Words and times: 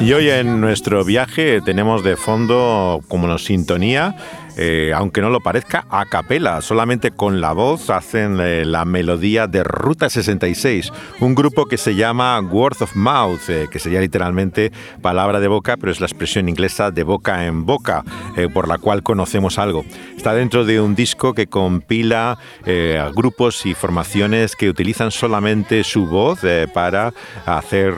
Y 0.00 0.12
hoy 0.12 0.28
en 0.28 0.60
nuestro 0.60 1.04
viaje 1.04 1.60
tenemos 1.62 2.04
de 2.04 2.16
fondo 2.16 3.00
como 3.08 3.26
nos 3.26 3.44
sintonía 3.44 4.16
eh, 4.56 4.92
aunque 4.94 5.20
no 5.20 5.30
lo 5.30 5.40
parezca, 5.40 5.84
a 5.90 6.04
capela, 6.04 6.60
solamente 6.60 7.10
con 7.10 7.40
la 7.40 7.52
voz 7.52 7.90
hacen 7.90 8.38
eh, 8.40 8.64
la 8.64 8.84
melodía 8.84 9.46
de 9.46 9.64
Ruta 9.64 10.08
66, 10.08 10.92
un 11.20 11.34
grupo 11.34 11.66
que 11.66 11.76
se 11.76 11.94
llama 11.96 12.40
Word 12.40 12.82
of 12.82 12.94
Mouth, 12.94 13.48
eh, 13.48 13.66
que 13.70 13.78
sería 13.78 14.00
literalmente 14.00 14.72
palabra 15.02 15.40
de 15.40 15.48
boca, 15.48 15.76
pero 15.76 15.90
es 15.90 16.00
la 16.00 16.06
expresión 16.06 16.48
inglesa 16.48 16.90
de 16.90 17.02
boca 17.02 17.46
en 17.46 17.66
boca, 17.66 18.04
por 18.52 18.68
la 18.68 18.78
cual 18.78 19.02
conocemos 19.02 19.58
algo. 19.58 19.84
Está 20.16 20.34
dentro 20.34 20.64
de 20.64 20.80
un 20.80 20.94
disco 20.94 21.34
que 21.34 21.46
compila 21.46 22.38
grupos 23.14 23.66
y 23.66 23.74
formaciones 23.74 24.56
que 24.56 24.68
utilizan 24.68 25.10
solamente 25.10 25.84
su 25.84 26.06
voz 26.06 26.40
para 26.72 27.12
hacer 27.46 27.94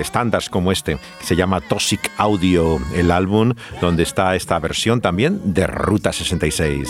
estándares 0.00 0.48
como 0.48 0.72
este, 0.72 0.98
que 1.18 1.26
se 1.26 1.36
llama 1.36 1.60
Toxic 1.60 2.10
Audio, 2.16 2.78
el 2.94 3.10
álbum 3.10 3.54
donde 3.80 4.02
está 4.02 4.34
esta 4.36 4.58
versión 4.58 5.00
también 5.00 5.54
de 5.54 5.66
Ruta 5.66 5.93
Ruta 5.94 6.12
66. 6.12 6.88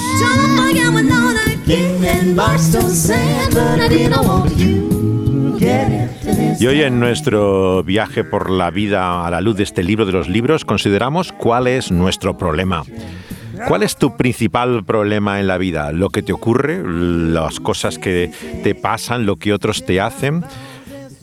Y 6.58 6.66
hoy 6.66 6.80
en 6.80 6.98
nuestro 6.98 7.84
viaje 7.84 8.25
por 8.25 8.48
la 8.48 8.70
vida 8.70 9.27
a 9.27 9.30
la 9.30 9.42
luz 9.42 9.58
de 9.58 9.64
este 9.64 9.82
libro 9.82 10.06
de 10.06 10.12
los 10.12 10.30
libros 10.30 10.64
consideramos 10.64 11.32
cuál 11.32 11.66
es 11.66 11.92
nuestro 11.92 12.38
problema. 12.38 12.82
¿Cuál 13.69 13.82
es 13.82 13.98
tu 13.98 14.16
principal 14.16 14.86
problema 14.86 15.38
en 15.38 15.48
la 15.48 15.58
vida? 15.58 15.92
¿Lo 15.92 16.08
que 16.08 16.22
te 16.22 16.32
ocurre? 16.32 16.82
¿Las 16.82 17.60
cosas 17.60 17.98
que 17.98 18.32
te 18.62 18.75
pasan? 18.75 19.27
¿Lo 19.27 19.36
que 19.36 19.52
otros 19.52 19.84
te 19.84 20.00
hacen? 20.00 20.47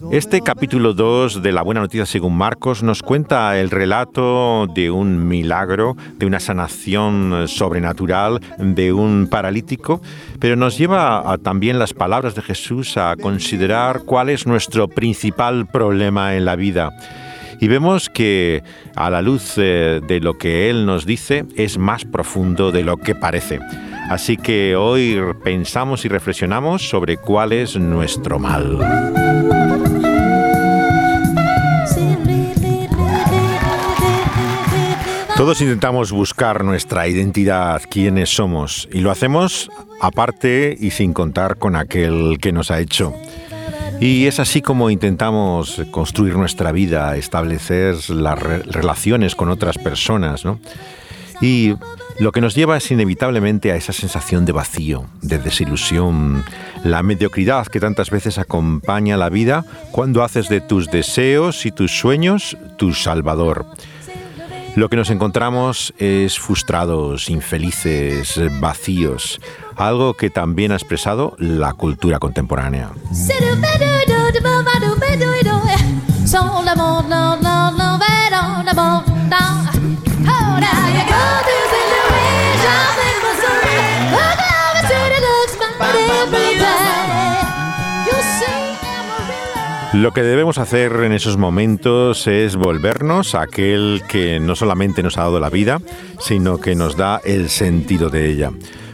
Este 0.09 0.41
capítulo 0.41 0.93
2 0.93 1.43
de 1.43 1.51
La 1.51 1.61
Buena 1.61 1.81
Noticia 1.81 2.05
según 2.05 2.35
Marcos 2.35 2.81
nos 2.81 3.01
cuenta 3.03 3.59
el 3.59 3.69
relato 3.69 4.67
de 4.67 4.89
un 4.89 5.27
milagro, 5.27 5.95
de 6.17 6.25
una 6.25 6.39
sanación 6.39 7.47
sobrenatural 7.47 8.39
de 8.57 8.93
un 8.93 9.27
paralítico, 9.29 10.01
pero 10.39 10.55
nos 10.55 10.77
lleva 10.77 11.37
también 11.43 11.77
las 11.77 11.93
palabras 11.93 12.35
de 12.35 12.41
Jesús 12.41 12.97
a 12.97 13.15
considerar 13.15 14.01
cuál 14.05 14.29
es 14.29 14.47
nuestro 14.47 14.87
principal 14.87 15.67
problema 15.67 16.35
en 16.35 16.45
la 16.45 16.55
vida. 16.55 16.89
Y 17.59 17.67
vemos 17.67 18.09
que 18.09 18.63
a 18.95 19.11
la 19.11 19.21
luz 19.21 19.53
eh, 19.57 20.01
de 20.05 20.19
lo 20.19 20.37
que 20.37 20.69
Él 20.69 20.87
nos 20.87 21.05
dice 21.05 21.45
es 21.55 21.77
más 21.77 22.05
profundo 22.05 22.71
de 22.71 22.83
lo 22.83 22.97
que 22.97 23.13
parece. 23.13 23.59
Así 24.09 24.35
que 24.35 24.75
hoy 24.75 25.21
pensamos 25.43 26.03
y 26.03 26.09
reflexionamos 26.09 26.89
sobre 26.89 27.17
cuál 27.17 27.53
es 27.53 27.77
nuestro 27.77 28.39
mal. 28.39 28.79
Todos 35.41 35.59
intentamos 35.59 36.11
buscar 36.11 36.63
nuestra 36.63 37.07
identidad, 37.07 37.81
quiénes 37.89 38.29
somos, 38.29 38.87
y 38.93 38.99
lo 38.99 39.09
hacemos 39.09 39.71
aparte 39.99 40.77
y 40.79 40.91
sin 40.91 41.13
contar 41.13 41.57
con 41.57 41.75
aquel 41.75 42.37
que 42.39 42.51
nos 42.51 42.69
ha 42.69 42.79
hecho. 42.79 43.15
Y 43.99 44.27
es 44.27 44.39
así 44.39 44.61
como 44.61 44.91
intentamos 44.91 45.81
construir 45.89 46.35
nuestra 46.35 46.71
vida, 46.71 47.17
establecer 47.17 47.95
las 48.11 48.37
relaciones 48.37 49.33
con 49.33 49.49
otras 49.49 49.79
personas, 49.79 50.45
¿no? 50.45 50.59
Y 51.41 51.73
lo 52.19 52.31
que 52.31 52.39
nos 52.39 52.53
lleva 52.53 52.77
es 52.77 52.91
inevitablemente 52.91 53.71
a 53.71 53.75
esa 53.75 53.93
sensación 53.93 54.45
de 54.45 54.51
vacío, 54.51 55.07
de 55.23 55.39
desilusión, 55.39 56.43
la 56.83 57.01
mediocridad 57.01 57.65
que 57.65 57.79
tantas 57.79 58.11
veces 58.11 58.37
acompaña 58.37 59.17
la 59.17 59.29
vida 59.29 59.65
cuando 59.89 60.23
haces 60.23 60.49
de 60.49 60.61
tus 60.61 60.91
deseos 60.91 61.65
y 61.65 61.71
tus 61.71 61.97
sueños 61.97 62.55
tu 62.77 62.93
salvador. 62.93 63.65
Lo 64.75 64.87
que 64.89 64.95
nos 64.95 65.09
encontramos 65.09 65.93
es 65.97 66.39
frustrados, 66.39 67.29
infelices, 67.29 68.39
vacíos, 68.59 69.39
algo 69.75 70.13
que 70.13 70.29
también 70.29 70.71
ha 70.71 70.75
expresado 70.75 71.35
la 71.37 71.73
cultura 71.73 72.19
contemporánea. 72.19 72.91
Lo 89.93 90.13
que 90.13 90.23
debemos 90.23 90.57
hacer 90.57 90.93
en 91.03 91.11
esos 91.11 91.35
momentos 91.35 92.25
es 92.25 92.55
volvernos 92.55 93.35
a 93.35 93.41
aquel 93.41 94.01
que 94.07 94.39
no 94.39 94.55
solamente 94.55 95.03
nos 95.03 95.17
ha 95.17 95.23
dado 95.23 95.41
la 95.41 95.49
vida, 95.49 95.81
sino 96.17 96.59
que 96.59 96.75
nos 96.75 96.95
da 96.95 97.19
el 97.25 97.49
sentido 97.49 98.09
de 98.09 98.29
ella. 98.29 98.51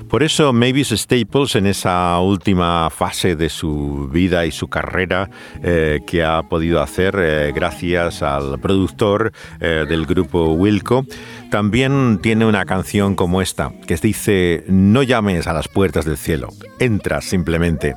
Por 0.10 0.24
eso 0.24 0.54
Mavis 0.54 0.90
Staples 0.90 1.56
en 1.56 1.68
esa 1.68 2.18
última 2.20 2.90
fase 2.90 3.36
de 3.36 3.50
su 3.50 4.10
vida 4.10 4.46
y 4.46 4.52
su 4.52 4.70
carrera 4.70 5.30
eh, 5.62 6.00
que 6.08 6.24
ha 6.24 6.44
podido 6.44 6.82
hacer 6.82 7.16
eh, 7.20 7.52
gracias 7.54 8.22
al 8.22 8.58
productor 8.60 9.34
eh, 9.60 9.86
del 9.88 10.06
grupo 10.06 10.54
Wilco, 10.54 11.06
también 11.52 12.20
tiene 12.22 12.46
una 12.46 12.64
canción 12.64 13.16
como 13.16 13.42
esta 13.42 13.74
que 13.86 13.98
dice 13.98 14.64
no 14.70 15.04
llames 15.04 15.46
a 15.46 15.54
las 15.54 15.68
puertas 15.68 16.06
del 16.06 16.18
cielo, 16.18 16.50
entra 16.80 17.20
simplemente 17.20 17.96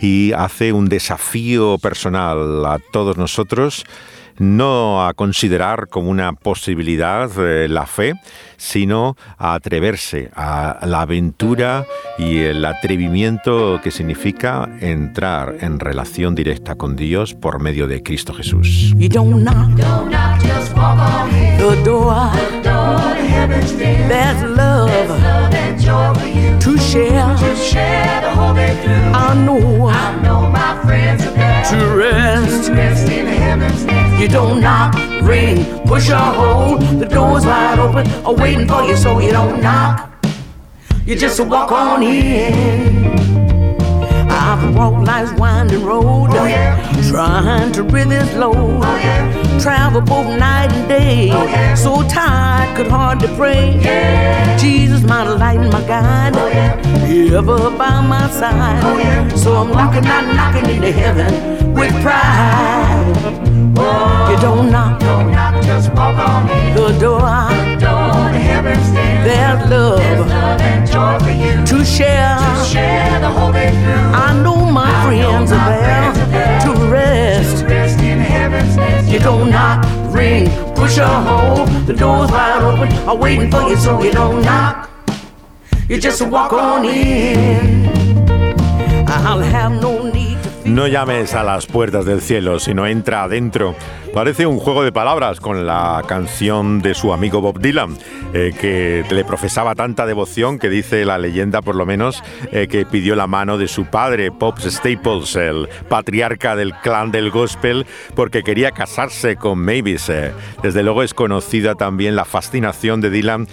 y 0.00 0.32
hace 0.32 0.74
un 0.74 0.90
desafío 0.90 1.78
personal 1.78 2.66
a 2.66 2.78
todos 2.92 3.16
nosotros 3.16 3.86
no 4.38 5.06
a 5.06 5.14
considerar 5.14 5.88
como 5.88 6.10
una 6.10 6.32
posibilidad 6.32 7.30
eh, 7.38 7.68
la 7.68 7.86
fe, 7.86 8.14
sino 8.56 9.16
a 9.36 9.54
atreverse 9.54 10.30
a 10.34 10.78
la 10.86 11.02
aventura 11.02 11.86
y 12.18 12.38
el 12.38 12.64
atrevimiento 12.64 13.80
que 13.82 13.90
significa 13.90 14.68
entrar 14.80 15.56
en 15.60 15.80
relación 15.80 16.34
directa 16.34 16.74
con 16.74 16.96
Dios 16.96 17.34
por 17.34 17.60
medio 17.60 17.86
de 17.86 18.02
Cristo 18.02 18.34
Jesús. 18.34 18.94
To 26.60 26.78
share. 26.78 27.36
To 27.36 27.56
share 27.56 28.20
the 28.20 28.30
whole 28.30 28.54
day 28.54 28.74
through. 28.82 28.92
I 28.92 29.34
know. 29.34 29.86
I 29.88 30.20
know 30.22 30.50
my 30.50 30.80
friends 30.84 31.24
are 31.24 31.30
there. 31.30 31.64
To 31.64 31.96
rest. 31.96 32.66
To 32.66 32.74
rest 32.74 33.08
in 33.08 33.26
heaven's 33.26 33.84
nest. 33.84 34.20
You 34.20 34.28
don't 34.28 34.60
knock, 34.60 34.94
ring, 35.22 35.64
push 35.86 36.10
or 36.10 36.16
hold. 36.16 36.80
The 37.00 37.06
door's 37.06 37.44
wide 37.46 37.78
open, 37.78 38.06
are 38.24 38.34
waiting 38.34 38.66
for 38.66 38.82
you, 38.82 38.96
so 38.96 39.18
you 39.18 39.32
don't 39.32 39.62
knock. 39.62 40.12
You 41.04 41.16
just 41.16 41.40
walk 41.40 41.72
on 41.72 42.02
in. 42.02 43.37
I've 44.58 44.74
walked 44.76 45.06
life's 45.06 45.32
winding 45.38 45.84
road, 45.84 46.30
oh, 46.30 46.46
yeah. 46.46 47.10
trying 47.10 47.72
to 47.72 47.82
rid 47.84 48.08
this 48.08 48.34
load. 48.34 48.56
Oh, 48.56 48.96
yeah. 48.96 49.60
Travel 49.60 50.00
both 50.00 50.26
night 50.38 50.72
and 50.72 50.88
day, 50.88 51.30
oh, 51.32 51.44
yeah. 51.44 51.74
so 51.74 52.02
tired 52.08 52.76
could 52.76 52.88
hardly 52.88 53.28
pray. 53.36 53.78
Jesus, 54.58 55.02
my 55.02 55.22
light 55.22 55.60
and 55.60 55.72
my 55.72 55.80
guide, 55.86 56.32
oh, 56.36 56.48
ever 57.36 57.70
by 57.76 58.00
my 58.00 58.28
side. 58.30 58.82
Oh, 58.84 59.36
so 59.36 59.56
I'm 59.56 59.70
knocking, 59.70 60.02
not 60.02 60.24
knocking 60.34 60.68
into 60.68 60.90
heaven 60.90 61.72
with 61.74 61.92
pride. 62.02 63.14
Whoa. 63.76 64.30
You 64.30 64.40
don't 64.40 64.70
knock, 64.72 65.00
don't 65.00 65.30
knock, 65.30 65.62
just 65.62 65.92
walk 65.92 66.16
on 66.16 66.50
in. 66.50 66.74
The 66.74 66.98
door, 66.98 67.20
the 67.20 67.28
door 67.28 67.28
to 67.28 67.28
heaven's 67.28 67.57
Love, 69.48 70.28
love 70.28 70.60
and 70.60 70.86
joy 70.86 71.18
for 71.24 71.30
you 71.30 71.64
to 71.64 71.84
share, 71.84 72.36
to 72.36 72.64
share 72.66 73.18
the 73.18 73.30
whole 73.30 73.50
day 73.50 73.70
through. 73.70 74.12
I 74.14 74.38
know 74.42 74.56
my 74.70 74.84
I 74.84 75.04
friends, 75.06 75.50
know 75.50 75.56
my 75.56 75.62
are, 75.62 75.80
there 75.80 76.12
friends 76.12 76.18
are 76.18 76.30
there 76.30 76.60
to 76.60 76.92
rest. 76.92 77.60
To 77.60 77.66
rest 77.66 77.98
in 78.00 78.18
heaven's 78.18 78.76
nest. 78.76 79.08
You 79.08 79.18
don't 79.20 79.48
knock, 79.50 79.86
ring, 80.14 80.50
push 80.74 80.98
or 80.98 81.06
hold. 81.06 81.68
The 81.86 81.94
door's 81.94 82.30
wide 82.30 82.62
open, 82.62 82.92
I'm 83.08 83.18
waiting 83.18 83.50
for 83.50 83.62
you, 83.62 83.76
so 83.76 84.02
you 84.02 84.12
don't 84.12 84.42
knock. 84.42 84.90
You 85.88 85.98
just 85.98 86.20
walk 86.28 86.52
on 86.52 86.84
in. 86.84 87.88
I'll 89.08 89.40
have 89.40 89.72
no 89.80 90.02
need. 90.10 90.27
No 90.68 90.86
llames 90.86 91.34
a 91.34 91.42
las 91.42 91.66
puertas 91.66 92.04
del 92.04 92.20
cielo, 92.20 92.60
sino 92.60 92.86
entra 92.86 93.22
adentro. 93.22 93.74
Parece 94.12 94.46
un 94.46 94.58
juego 94.58 94.84
de 94.84 94.92
palabras 94.92 95.40
con 95.40 95.66
la 95.66 96.02
canción 96.06 96.80
de 96.80 96.94
su 96.94 97.12
amigo 97.12 97.40
Bob 97.40 97.60
Dylan, 97.60 97.96
eh, 98.34 98.52
que 98.58 99.04
le 99.10 99.24
profesaba 99.24 99.74
tanta 99.74 100.06
devoción 100.06 100.58
que 100.58 100.68
dice 100.68 101.04
la 101.04 101.18
leyenda, 101.18 101.62
por 101.62 101.74
lo 101.74 101.86
menos, 101.86 102.22
eh, 102.52 102.68
que 102.68 102.84
pidió 102.84 103.16
la 103.16 103.26
mano 103.26 103.56
de 103.58 103.68
su 103.68 103.86
padre, 103.86 104.30
Pops 104.30 104.64
Staples, 104.64 105.36
el 105.36 105.68
patriarca 105.88 106.54
del 106.54 106.74
clan 106.74 107.12
del 107.12 107.30
gospel, 107.30 107.86
porque 108.14 108.42
quería 108.42 108.70
casarse 108.70 109.36
con 109.36 109.58
Mavis. 109.58 110.08
Eh. 110.08 110.32
Desde 110.62 110.82
luego 110.82 111.02
es 111.02 111.14
conocida 111.14 111.74
también 111.74 112.16
la 112.16 112.24
fascinación 112.24 113.00
de 113.00 113.10
Dylan 113.10 113.46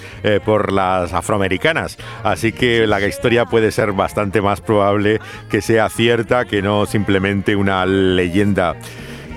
por 0.45 0.71
las 0.71 1.13
afroamericanas, 1.13 1.97
así 2.23 2.51
que 2.51 2.87
la 2.87 2.99
historia 3.05 3.45
puede 3.45 3.71
ser 3.71 3.91
bastante 3.91 4.41
más 4.41 4.61
probable 4.61 5.19
que 5.49 5.61
sea 5.61 5.89
cierta 5.89 6.45
que 6.45 6.61
no 6.61 6.85
simplemente 6.85 7.04
una 7.55 7.85
leyenda. 7.85 8.75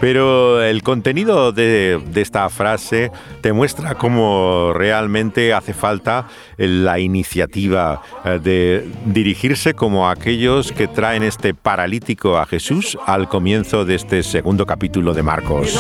Pero 0.01 0.63
el 0.63 0.83
contenido 0.83 1.51
de, 1.51 2.01
esta 2.15 2.49
frase 2.51 3.11
te 3.41 3.53
muestra 3.53 3.97
cómo 3.97 4.73
realmente 4.73 5.53
hace 5.53 5.75
falta 5.75 6.29
la 6.57 7.01
iniciativa 7.01 8.03
eh, 8.25 8.39
de 8.41 8.89
dirigirse 9.07 9.75
como 9.75 10.09
aquellos 10.09 10.71
que 10.71 10.87
traen 10.87 11.25
este 11.25 11.53
paralítico 11.53 12.39
a 12.39 12.47
Jesús 12.47 12.97
al 13.07 13.29
comienzo 13.29 13.85
de 13.85 13.97
este 13.97 14.23
segundo 14.23 14.67
capítulo 14.67 15.15
de 15.15 15.23
Marcos. 15.25 15.77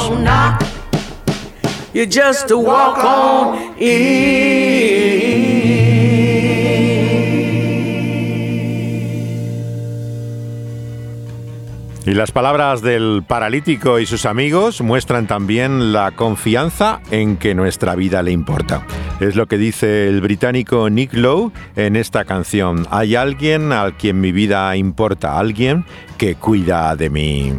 Y 12.09 12.15
las 12.15 12.31
palabras 12.31 12.81
del 12.81 13.23
paralítico 13.23 13.99
y 13.99 14.07
sus 14.07 14.25
amigos 14.25 14.81
muestran 14.81 15.27
también 15.27 15.93
la 15.93 16.13
confianza 16.13 17.01
en 17.11 17.37
que 17.37 17.55
nuestra 17.55 17.95
vida 17.97 18.23
le 18.23 18.33
importa. 18.33 18.87
Es 19.21 19.37
lo 19.37 19.45
que 19.45 19.59
dice 19.59 20.09
el 20.09 20.23
británico 20.23 20.89
Nick 20.89 21.13
Lowe 21.13 21.53
en 21.77 21.97
esta 21.97 22.25
canción. 22.25 22.87
Hay 22.91 23.15
alguien 23.15 23.73
al 23.73 23.99
quien 23.99 24.23
mi 24.23 24.33
vida 24.33 24.75
importa, 24.75 25.39
alguien 25.39 25.85
que 26.17 26.37
cuida 26.37 26.97
de 26.97 27.11
mí. 27.11 27.53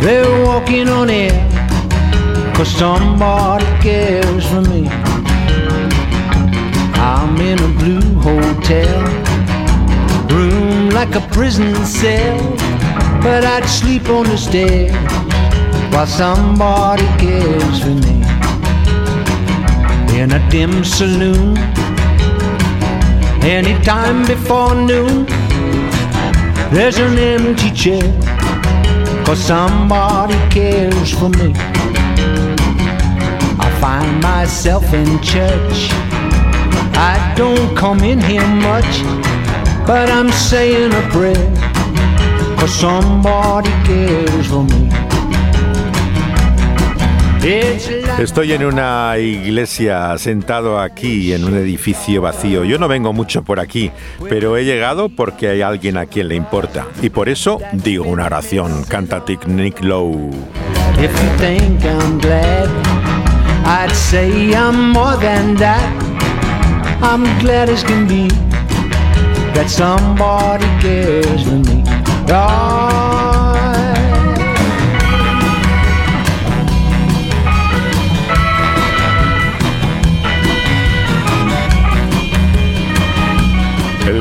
They're 0.00 0.42
walking 0.46 0.88
on 0.88 1.10
cause 2.54 2.70
somebody 2.78 3.66
cares 3.82 4.46
for 4.46 4.62
me. 4.62 5.19
I'm 7.20 7.36
in 7.36 7.58
a 7.58 7.68
blue 7.78 8.14
hotel 8.18 9.02
room 10.32 10.88
like 10.88 11.14
a 11.14 11.20
prison 11.28 11.74
cell, 11.84 12.38
but 13.20 13.44
I'd 13.44 13.66
sleep 13.66 14.08
on 14.08 14.24
the 14.24 14.38
stairs 14.38 14.90
while 15.92 16.06
somebody 16.06 17.04
cares 17.18 17.80
for 17.82 17.94
me. 18.06 18.16
In 20.18 20.32
a 20.32 20.40
dim 20.48 20.82
saloon, 20.82 21.58
anytime 23.44 24.24
before 24.26 24.74
noon, 24.74 25.26
there's 26.72 26.96
an 26.96 27.18
empty 27.18 27.70
chair, 27.72 28.10
cause 29.26 29.40
somebody 29.40 30.38
cares 30.48 31.12
for 31.12 31.28
me. 31.28 31.52
I 33.60 33.68
find 33.78 34.22
myself 34.22 34.94
in 34.94 35.20
church 35.20 36.09
I 37.02 37.32
don't 37.34 37.74
come 37.74 38.04
in 38.04 38.20
here 38.20 38.46
much, 38.46 39.02
but 39.86 40.10
I'm 40.10 40.30
saying 40.30 40.92
a 40.92 41.00
prayer, 41.08 41.50
cause 42.58 42.74
somebody 42.74 43.70
cares 43.86 44.46
for 44.48 44.64
me. 44.64 44.90
Estoy 48.18 48.52
en 48.52 48.66
una 48.66 49.16
iglesia 49.16 50.18
sentado 50.18 50.78
aquí 50.78 51.32
en 51.32 51.44
un 51.44 51.56
edificio 51.56 52.20
vacío. 52.20 52.64
Yo 52.64 52.78
no 52.78 52.86
vengo 52.86 53.14
mucho 53.14 53.42
por 53.44 53.60
aquí, 53.60 53.90
pero 54.28 54.58
he 54.58 54.64
llegado 54.66 55.08
porque 55.08 55.48
hay 55.48 55.62
alguien 55.62 55.96
a 55.96 56.04
quien 56.04 56.28
le 56.28 56.34
importa. 56.34 56.86
Y 57.00 57.08
por 57.08 57.30
eso 57.30 57.58
digo 57.72 58.04
una 58.04 58.26
oración. 58.26 58.84
Canta 58.86 59.24
Nick 59.46 59.82
Lowe. 59.82 60.28
If 60.98 61.10
you 61.10 61.30
think 61.38 61.82
I'm 61.82 62.18
glad, 62.18 62.68
I'd 63.64 63.94
say 63.94 64.52
I'm 64.52 64.92
more 64.92 65.16
than 65.16 65.56
that. 65.56 66.09
I'm 67.02 67.22
glad 67.40 67.70
as 67.70 67.82
can 67.82 68.06
be 68.06 68.28
that 69.54 69.70
somebody 69.70 70.66
cares 70.82 71.42
for 71.44 71.58
me. 71.58 71.82
Oh, 72.28 73.09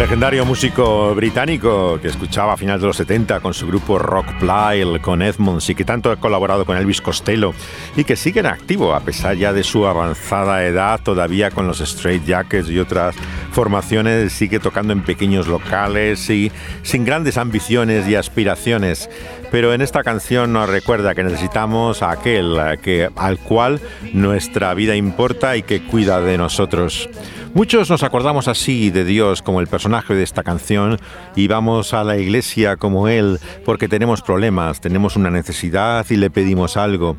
legendario 0.09 0.43
músico 0.43 1.13
británico 1.13 1.99
que 2.01 2.07
escuchaba 2.07 2.53
a 2.53 2.57
finales 2.57 2.81
de 2.81 2.87
los 2.87 2.97
70 2.97 3.41
con 3.41 3.53
su 3.53 3.67
grupo 3.67 3.99
Rock 3.99 4.25
Plyle, 4.39 4.99
con 5.01 5.21
Edmonds 5.21 5.69
y 5.69 5.75
que 5.75 5.85
tanto 5.85 6.09
ha 6.09 6.15
colaborado 6.15 6.65
con 6.65 6.75
Elvis 6.75 6.99
Costello 6.99 7.53
y 7.95 8.03
que 8.03 8.15
sigue 8.15 8.39
en 8.39 8.47
activo 8.47 8.95
a 8.95 9.01
pesar 9.01 9.35
ya 9.35 9.53
de 9.53 9.63
su 9.63 9.85
avanzada 9.85 10.65
edad, 10.65 10.99
todavía 10.99 11.51
con 11.51 11.67
los 11.67 11.79
Straight 11.79 12.25
Jackets 12.25 12.71
y 12.71 12.79
otras 12.79 13.15
formaciones, 13.51 14.33
sigue 14.33 14.59
tocando 14.59 14.93
en 14.93 15.03
pequeños 15.03 15.47
locales 15.47 16.27
y 16.31 16.51
sin 16.81 17.05
grandes 17.05 17.37
ambiciones 17.37 18.07
y 18.07 18.15
aspiraciones. 18.15 19.11
Pero 19.51 19.75
en 19.75 19.81
esta 19.81 20.03
canción 20.03 20.53
nos 20.53 20.69
recuerda 20.69 21.13
que 21.13 21.23
necesitamos 21.23 22.01
a 22.01 22.11
aquel 22.11 22.57
que, 22.81 23.09
al 23.15 23.37
cual 23.37 23.79
nuestra 24.13 24.73
vida 24.73 24.95
importa 24.95 25.55
y 25.55 25.61
que 25.61 25.83
cuida 25.83 26.19
de 26.19 26.39
nosotros. 26.39 27.09
Muchos 27.53 27.89
nos 27.89 28.03
acordamos 28.03 28.47
así 28.47 28.91
de 28.91 29.03
Dios 29.03 29.41
como 29.41 29.59
el 29.59 29.67
personaje 29.67 30.13
de 30.13 30.23
esta 30.23 30.43
canción 30.43 30.99
y 31.35 31.47
vamos 31.47 31.93
a 31.93 32.03
la 32.03 32.17
iglesia 32.17 32.77
como 32.77 33.07
Él 33.07 33.39
porque 33.65 33.87
tenemos 33.87 34.21
problemas, 34.21 34.81
tenemos 34.81 35.15
una 35.15 35.31
necesidad 35.31 36.05
y 36.09 36.17
le 36.17 36.29
pedimos 36.29 36.77
algo. 36.77 37.15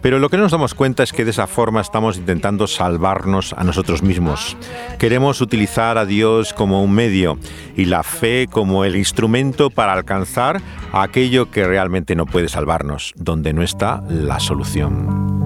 Pero 0.00 0.18
lo 0.18 0.28
que 0.28 0.36
no 0.36 0.44
nos 0.44 0.52
damos 0.52 0.74
cuenta 0.74 1.02
es 1.02 1.12
que 1.12 1.24
de 1.24 1.32
esa 1.32 1.46
forma 1.46 1.80
estamos 1.80 2.18
intentando 2.18 2.66
salvarnos 2.66 3.52
a 3.54 3.64
nosotros 3.64 4.02
mismos. 4.02 4.56
Queremos 4.98 5.40
utilizar 5.40 5.98
a 5.98 6.04
Dios 6.04 6.52
como 6.52 6.82
un 6.82 6.92
medio 6.92 7.38
y 7.74 7.86
la 7.86 8.02
fe 8.02 8.46
como 8.48 8.84
el 8.84 8.96
instrumento 8.96 9.70
para 9.70 9.94
alcanzar 9.94 10.60
aquello 10.92 11.50
que 11.50 11.66
realmente 11.66 12.14
no 12.14 12.26
puede 12.26 12.48
salvarnos, 12.48 13.12
donde 13.16 13.54
no 13.54 13.62
está 13.62 14.02
la 14.08 14.40
solución. 14.40 15.43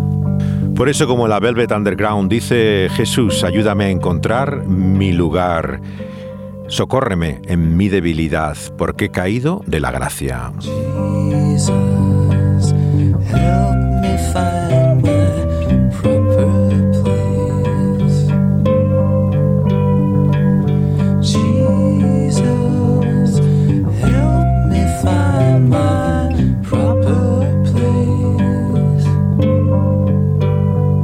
Por 0.78 0.88
eso 0.88 1.08
como 1.08 1.26
la 1.26 1.40
Velvet 1.40 1.73
Underground 1.73 2.30
dice, 2.30 2.88
Jesús, 2.92 3.42
ayúdame 3.42 3.87
a 3.87 3.90
encontrar 3.90 4.64
mi 4.64 5.12
lugar. 5.12 5.80
Socórreme 6.68 7.42
en 7.47 7.76
mi 7.76 7.88
debilidad, 7.88 8.56
porque 8.76 9.06
he 9.06 9.11
caído 9.11 9.61
de 9.66 9.80
la 9.80 9.90
gracia. 9.90 10.52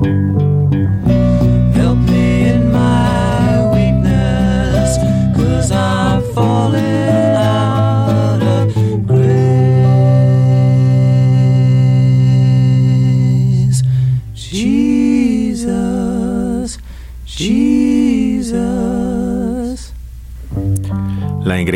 Thank 0.04 0.28
you. 0.28 0.33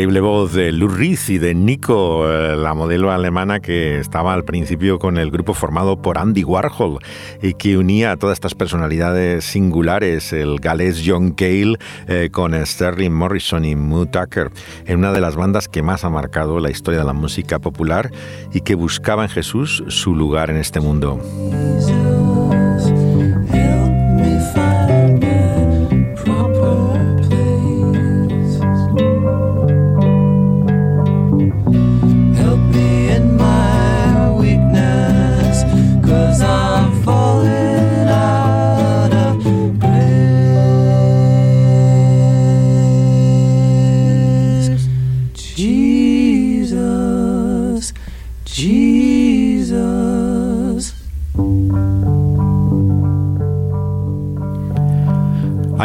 Increíble 0.09 0.21
voz 0.21 0.53
de 0.53 0.71
Lou 0.71 0.87
Reed 0.87 1.19
y 1.27 1.37
de 1.37 1.53
Nico, 1.53 2.27
eh, 2.27 2.57
la 2.57 2.73
modelo 2.73 3.11
alemana 3.11 3.59
que 3.59 3.99
estaba 3.99 4.33
al 4.33 4.43
principio 4.43 4.97
con 4.97 5.19
el 5.19 5.29
grupo 5.29 5.53
formado 5.53 6.01
por 6.01 6.17
Andy 6.17 6.43
Warhol 6.43 6.97
y 7.43 7.53
que 7.53 7.77
unía 7.77 8.13
a 8.13 8.17
todas 8.17 8.37
estas 8.37 8.55
personalidades 8.55 9.45
singulares, 9.45 10.33
el 10.33 10.59
galés 10.59 11.03
John 11.05 11.33
Cale 11.33 11.77
eh, 12.07 12.29
con 12.31 12.55
Sterling 12.65 13.11
Morrison 13.11 13.63
y 13.65 13.75
Moo 13.75 14.07
Tucker, 14.07 14.49
en 14.87 14.97
una 14.97 15.11
de 15.11 15.21
las 15.21 15.35
bandas 15.35 15.67
que 15.67 15.83
más 15.83 16.03
ha 16.03 16.09
marcado 16.09 16.59
la 16.59 16.71
historia 16.71 17.01
de 17.01 17.05
la 17.05 17.13
música 17.13 17.59
popular 17.59 18.09
y 18.51 18.61
que 18.61 18.73
buscaba 18.73 19.21
en 19.21 19.29
Jesús 19.29 19.83
su 19.89 20.15
lugar 20.15 20.49
en 20.49 20.57
este 20.57 20.79
mundo. 20.79 21.19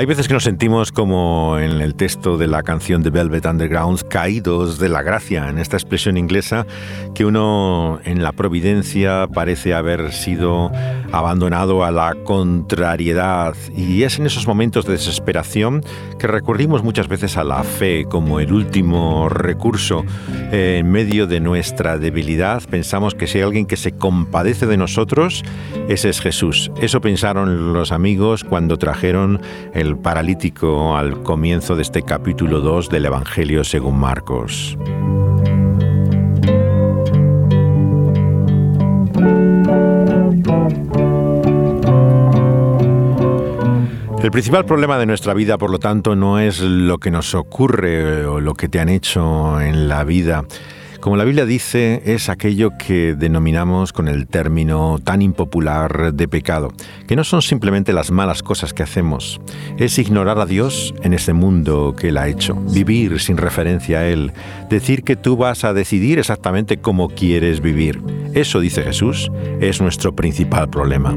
Hay 0.04 0.06
veces 0.06 0.28
que 0.28 0.34
nos 0.34 0.44
sentimos 0.44 0.92
como 0.92 1.58
en 1.58 1.80
el 1.80 1.94
texto 1.94 2.36
de 2.36 2.46
la 2.46 2.62
canción 2.62 3.02
de 3.02 3.08
Velvet 3.08 3.46
Underground, 3.46 4.06
caídos 4.06 4.78
de 4.78 4.90
la 4.90 5.00
gracia, 5.00 5.48
en 5.48 5.58
esta 5.58 5.78
expresión 5.78 6.18
inglesa, 6.18 6.66
que 7.14 7.24
uno 7.24 8.00
en 8.04 8.22
la 8.22 8.32
providencia 8.32 9.26
parece 9.32 9.72
haber 9.72 10.12
sido 10.12 10.70
abandonado 11.10 11.84
a 11.84 11.90
la 11.90 12.14
contrariedad. 12.24 13.54
Y 13.74 14.02
es 14.02 14.18
en 14.18 14.26
esos 14.26 14.46
momentos 14.46 14.84
de 14.84 14.92
desesperación 14.92 15.82
que 16.18 16.26
recurrimos 16.26 16.82
muchas 16.82 17.08
veces 17.08 17.38
a 17.38 17.44
la 17.44 17.62
fe 17.62 18.04
como 18.04 18.40
el 18.40 18.52
último 18.52 19.30
recurso. 19.30 20.04
En 20.52 20.90
medio 20.90 21.26
de 21.26 21.40
nuestra 21.40 21.96
debilidad 21.96 22.62
pensamos 22.68 23.14
que 23.14 23.26
si 23.26 23.38
hay 23.38 23.44
alguien 23.44 23.64
que 23.64 23.78
se 23.78 23.92
compadece 23.92 24.66
de 24.66 24.76
nosotros, 24.76 25.42
ese 25.88 26.10
es 26.10 26.20
Jesús. 26.20 26.70
Eso 26.78 27.00
pensaron 27.00 27.72
los 27.72 27.90
amigos 27.90 28.44
cuando 28.44 28.76
trajeron 28.76 29.40
el 29.72 29.93
paralítico 30.02 30.96
al 30.96 31.22
comienzo 31.22 31.76
de 31.76 31.82
este 31.82 32.02
capítulo 32.02 32.60
2 32.60 32.88
del 32.88 33.06
Evangelio 33.06 33.64
según 33.64 33.98
Marcos. 33.98 34.76
El 44.24 44.30
principal 44.30 44.64
problema 44.64 44.98
de 44.98 45.04
nuestra 45.04 45.34
vida, 45.34 45.58
por 45.58 45.70
lo 45.70 45.78
tanto, 45.78 46.16
no 46.16 46.38
es 46.38 46.60
lo 46.60 46.96
que 46.96 47.10
nos 47.10 47.34
ocurre 47.34 48.24
o 48.24 48.40
lo 48.40 48.54
que 48.54 48.70
te 48.70 48.80
han 48.80 48.88
hecho 48.88 49.60
en 49.60 49.86
la 49.86 50.02
vida, 50.02 50.44
como 51.04 51.18
la 51.18 51.24
Biblia 51.24 51.44
dice, 51.44 52.00
es 52.06 52.30
aquello 52.30 52.78
que 52.78 53.14
denominamos 53.14 53.92
con 53.92 54.08
el 54.08 54.26
término 54.26 54.98
tan 55.04 55.20
impopular 55.20 56.14
de 56.14 56.28
pecado, 56.28 56.72
que 57.06 57.14
no 57.14 57.24
son 57.24 57.42
simplemente 57.42 57.92
las 57.92 58.10
malas 58.10 58.42
cosas 58.42 58.72
que 58.72 58.84
hacemos, 58.84 59.38
es 59.76 59.98
ignorar 59.98 60.38
a 60.38 60.46
Dios 60.46 60.94
en 61.02 61.12
ese 61.12 61.34
mundo 61.34 61.94
que 61.94 62.08
Él 62.08 62.16
ha 62.16 62.28
hecho, 62.28 62.54
vivir 62.54 63.20
sin 63.20 63.36
referencia 63.36 63.98
a 63.98 64.06
Él, 64.06 64.32
decir 64.70 65.04
que 65.04 65.14
tú 65.14 65.36
vas 65.36 65.64
a 65.64 65.74
decidir 65.74 66.18
exactamente 66.18 66.78
cómo 66.78 67.10
quieres 67.10 67.60
vivir. 67.60 68.00
Eso, 68.32 68.60
dice 68.60 68.82
Jesús, 68.82 69.30
es 69.60 69.82
nuestro 69.82 70.16
principal 70.16 70.70
problema. 70.70 71.14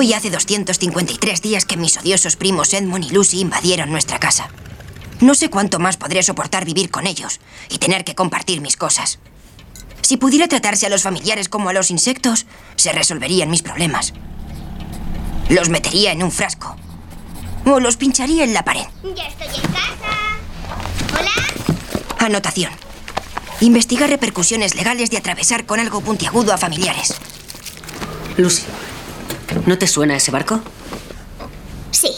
Hoy 0.00 0.14
hace 0.14 0.30
253 0.30 1.42
días 1.42 1.66
que 1.66 1.76
mis 1.76 1.98
odiosos 1.98 2.36
primos 2.36 2.72
Edmund 2.72 3.04
y 3.04 3.10
Lucy 3.10 3.40
invadieron 3.40 3.90
nuestra 3.90 4.18
casa. 4.18 4.48
No 5.20 5.34
sé 5.34 5.50
cuánto 5.50 5.78
más 5.78 5.98
podré 5.98 6.22
soportar 6.22 6.64
vivir 6.64 6.90
con 6.90 7.06
ellos 7.06 7.38
y 7.68 7.76
tener 7.76 8.02
que 8.02 8.14
compartir 8.14 8.62
mis 8.62 8.78
cosas. 8.78 9.18
Si 10.00 10.16
pudiera 10.16 10.48
tratarse 10.48 10.86
a 10.86 10.88
los 10.88 11.02
familiares 11.02 11.50
como 11.50 11.68
a 11.68 11.74
los 11.74 11.90
insectos, 11.90 12.46
se 12.76 12.92
resolverían 12.92 13.50
mis 13.50 13.60
problemas. 13.60 14.14
Los 15.50 15.68
metería 15.68 16.12
en 16.12 16.22
un 16.22 16.32
frasco. 16.32 16.76
O 17.66 17.78
los 17.78 17.98
pincharía 17.98 18.44
en 18.44 18.54
la 18.54 18.64
pared. 18.64 18.86
Ya 19.14 19.26
estoy 19.26 19.48
en 19.48 19.70
casa. 19.70 21.20
Hola. 21.20 22.24
Anotación. 22.24 22.72
Investiga 23.60 24.06
repercusiones 24.06 24.74
legales 24.76 25.10
de 25.10 25.18
atravesar 25.18 25.66
con 25.66 25.78
algo 25.78 26.00
puntiagudo 26.00 26.54
a 26.54 26.56
familiares. 26.56 27.16
Lucy, 28.38 28.62
¿no 29.66 29.78
te 29.78 29.86
suena 29.86 30.16
ese 30.16 30.30
barco? 30.30 30.60
Sí. 31.90 32.10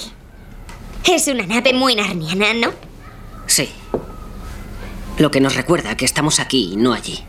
Es 1.05 1.27
una 1.29 1.47
nave 1.47 1.73
muy 1.73 1.95
narniana, 1.95 2.55
¿no? 2.55 2.73
Sí. 3.47 3.69
Lo 5.19 5.31
que 5.31 5.41
nos 5.41 5.55
recuerda 5.55 5.97
que 5.97 6.05
estamos 6.05 6.41
aquí 6.41 6.71
y 6.73 6.77
no 6.77 6.93
allí. 6.93 7.23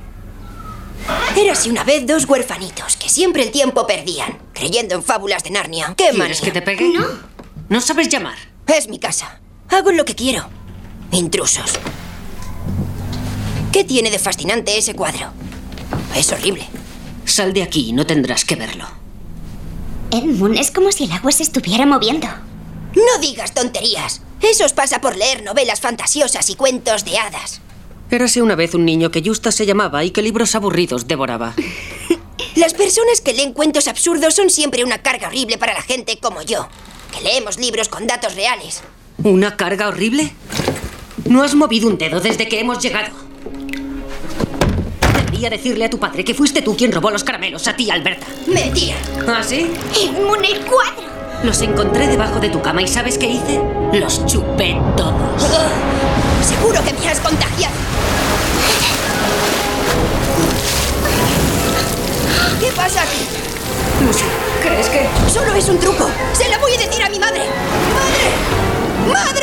Érase 1.36 1.70
una 1.70 1.84
vez 1.84 2.05
dos 2.05 2.25
huerfanitos 2.25 2.96
que 2.96 3.10
siempre 3.10 3.43
el 3.43 3.51
tiempo 3.51 3.86
perdían, 3.86 4.38
creyendo 4.53 4.96
en 4.96 5.03
fábulas 5.03 5.43
de 5.43 5.51
Narnia. 5.51 5.93
¿Qué 5.98 6.10
¿Quieres 6.13 6.41
que 6.41 6.51
te 6.51 6.62
pegue? 6.62 6.89
No. 6.89 7.05
No 7.70 7.82
sabes 7.82 8.08
llamar. 8.10 8.38
Es 8.67 8.88
mi 8.88 9.00
casa. 9.00 9.41
Hago 9.70 9.91
lo 9.91 10.05
que 10.05 10.15
quiero. 10.15 10.48
Intrusos. 11.12 11.79
¿Qué 13.72 13.84
tiene 13.84 14.12
de 14.12 14.20
fascinante 14.20 14.77
ese 14.77 14.93
cuadro? 14.93 15.32
Es 16.15 16.32
horrible. 16.32 16.67
Sal 17.25 17.53
de 17.53 17.63
aquí 17.63 17.89
y 17.89 17.93
no 17.93 18.05
tendrás 18.05 18.46
que 18.46 18.55
verlo. 18.55 18.88
Edmund, 20.13 20.60
es 20.60 20.70
como 20.70 20.91
si 20.91 21.05
el 21.05 21.12
agua 21.12 21.32
se 21.32 21.41
estuviera 21.41 21.88
moviendo. 21.88 22.27
No 22.96 23.20
digas 23.20 23.55
tonterías. 23.55 24.22
Eso 24.41 24.63
os 24.65 24.74
pasa 24.74 25.01
por 25.01 25.17
leer 25.17 25.43
novelas 25.43 25.82
fantasiosas 25.82 26.50
y 26.51 26.55
cuentos 26.55 27.03
de 27.03 27.17
hadas. 27.17 27.62
Érase 28.12 28.43
una 28.43 28.53
vez 28.53 28.75
un 28.75 28.86
niño 28.86 29.10
que 29.10 29.24
Justa 29.25 29.51
se 29.51 29.65
llamaba 29.65 30.03
y 30.03 30.12
que 30.12 30.22
libros 30.22 30.53
aburridos 30.53 31.08
devoraba. 31.08 31.55
Las 32.55 32.75
personas 32.75 33.22
que 33.22 33.34
leen 33.34 33.53
cuentos 33.53 33.88
absurdos 33.88 34.36
son 34.36 34.51
siempre 34.51 34.84
una 34.84 35.01
carga 35.01 35.29
horrible 35.29 35.58
para 35.58 35.74
la 35.74 35.82
gente 35.82 36.20
como 36.22 36.43
yo, 36.43 36.67
que 37.12 37.22
leemos 37.22 37.58
libros 37.58 37.89
con 37.89 38.05
datos 38.05 38.36
reales. 38.36 38.84
¿Una 39.24 39.58
carga 39.58 39.88
horrible? 39.88 40.32
No 41.25 41.41
has 41.41 41.55
movido 41.55 41.88
un 41.88 41.98
dedo 41.98 42.20
desde 42.20 42.48
que 42.48 42.60
hemos 42.60 42.77
llegado. 42.84 43.15
Debería 45.43 45.57
decirle 45.62 45.83
a 45.83 45.89
tu 45.89 46.00
padre 46.00 46.23
que 46.23 46.33
fuiste 46.33 46.62
tú 46.62 46.73
quien 46.77 46.89
robó 46.93 47.12
los 47.12 47.25
caramelos 47.25 47.67
a 47.67 47.75
ti, 47.75 47.91
Alberta. 47.91 48.25
Mentira. 48.47 48.95
¿Ah, 49.27 49.43
sí? 49.45 49.69
Edmund, 49.93 50.45
el 50.45 50.62
cuadro. 50.62 51.03
Los 51.43 51.62
encontré 51.62 52.07
debajo 52.07 52.39
de 52.39 52.47
tu 52.47 52.62
cama 52.62 52.81
y 52.81 52.88
¿sabes 52.88 53.17
qué 53.17 53.27
hice? 53.27 53.59
Los 53.91 54.25
chupé 54.25 54.79
todos. 54.95 55.43
Ugh, 55.43 56.45
Seguro 56.47 56.81
que 56.85 56.93
me 56.93 57.09
has 57.09 57.19
contagiado. 57.19 57.75
¿Qué 62.62 62.71
pasa 62.71 63.01
aquí? 63.01 63.27
Lucy, 64.05 64.23
¿crees 64.62 64.88
que...? 64.88 65.09
Solo 65.29 65.53
es 65.55 65.67
un 65.67 65.77
truco. 65.77 66.09
Se 66.31 66.50
lo 66.50 66.57
voy 66.62 66.73
a 66.73 66.77
decir 66.77 67.03
a 67.03 67.09
mi 67.09 67.19
madre. 67.19 67.41
¡Madre! 67.93 69.12
¡Madre! 69.12 69.42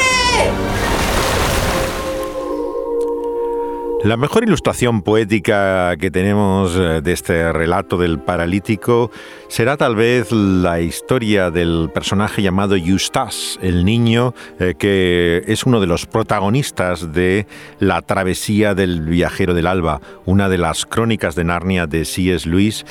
La 4.02 4.16
mejor 4.16 4.44
ilustración 4.44 5.02
poética 5.02 5.94
que 5.98 6.10
tenemos 6.10 6.74
eh, 6.74 7.02
de 7.02 7.12
este 7.12 7.52
relato 7.52 7.98
del 7.98 8.18
paralítico 8.18 9.10
será 9.48 9.76
tal 9.76 9.94
vez 9.94 10.32
la 10.32 10.80
historia 10.80 11.50
del 11.50 11.90
personaje 11.92 12.40
llamado 12.40 12.76
Eustace, 12.76 13.58
el 13.60 13.84
niño 13.84 14.32
eh, 14.58 14.74
que 14.78 15.42
es 15.46 15.64
uno 15.64 15.80
de 15.80 15.86
los 15.86 16.06
protagonistas 16.06 17.12
de 17.12 17.46
La 17.78 18.00
travesía 18.00 18.74
del 18.74 19.02
viajero 19.02 19.52
del 19.52 19.66
alba, 19.66 20.00
una 20.24 20.48
de 20.48 20.56
las 20.56 20.86
crónicas 20.86 21.34
de 21.34 21.44
Narnia 21.44 21.86
de 21.86 22.06
C.S. 22.06 22.48
Lewis 22.48 22.86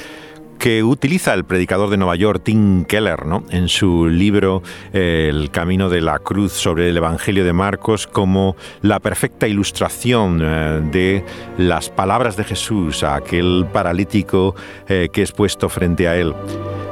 que 0.60 0.84
utiliza 0.84 1.34
el 1.34 1.46
predicador 1.46 1.90
de 1.90 1.98
Nueva 1.98 2.18
York, 2.18 2.42
Tim 2.44 2.84
Keller, 2.84 3.26
¿no? 3.26 3.44
en 3.50 3.70
su 3.70 4.08
libro 4.08 4.62
eh, 4.92 5.28
El 5.30 5.50
camino 5.52 5.90
de 5.90 6.02
la 6.02 6.20
cruz 6.20 6.52
sobre 6.52 6.90
el 6.90 6.98
Evangelio 6.98 7.46
de 7.46 7.54
Marcos 7.54 8.06
como 8.06 8.58
la 8.82 9.00
perfecta 9.00 9.48
ilustración 9.48 10.42
eh, 10.44 10.82
de 10.92 11.26
las 11.58 11.90
palabras 11.90 12.36
de 12.36 12.44
Jesús 12.44 13.04
a 13.04 13.16
aquel 13.16 13.68
paralítico 13.72 14.54
eh, 14.88 15.08
que 15.12 15.22
es 15.22 15.32
puesto 15.32 15.70
frente 15.70 16.10
a 16.10 16.18
él. 16.18 16.36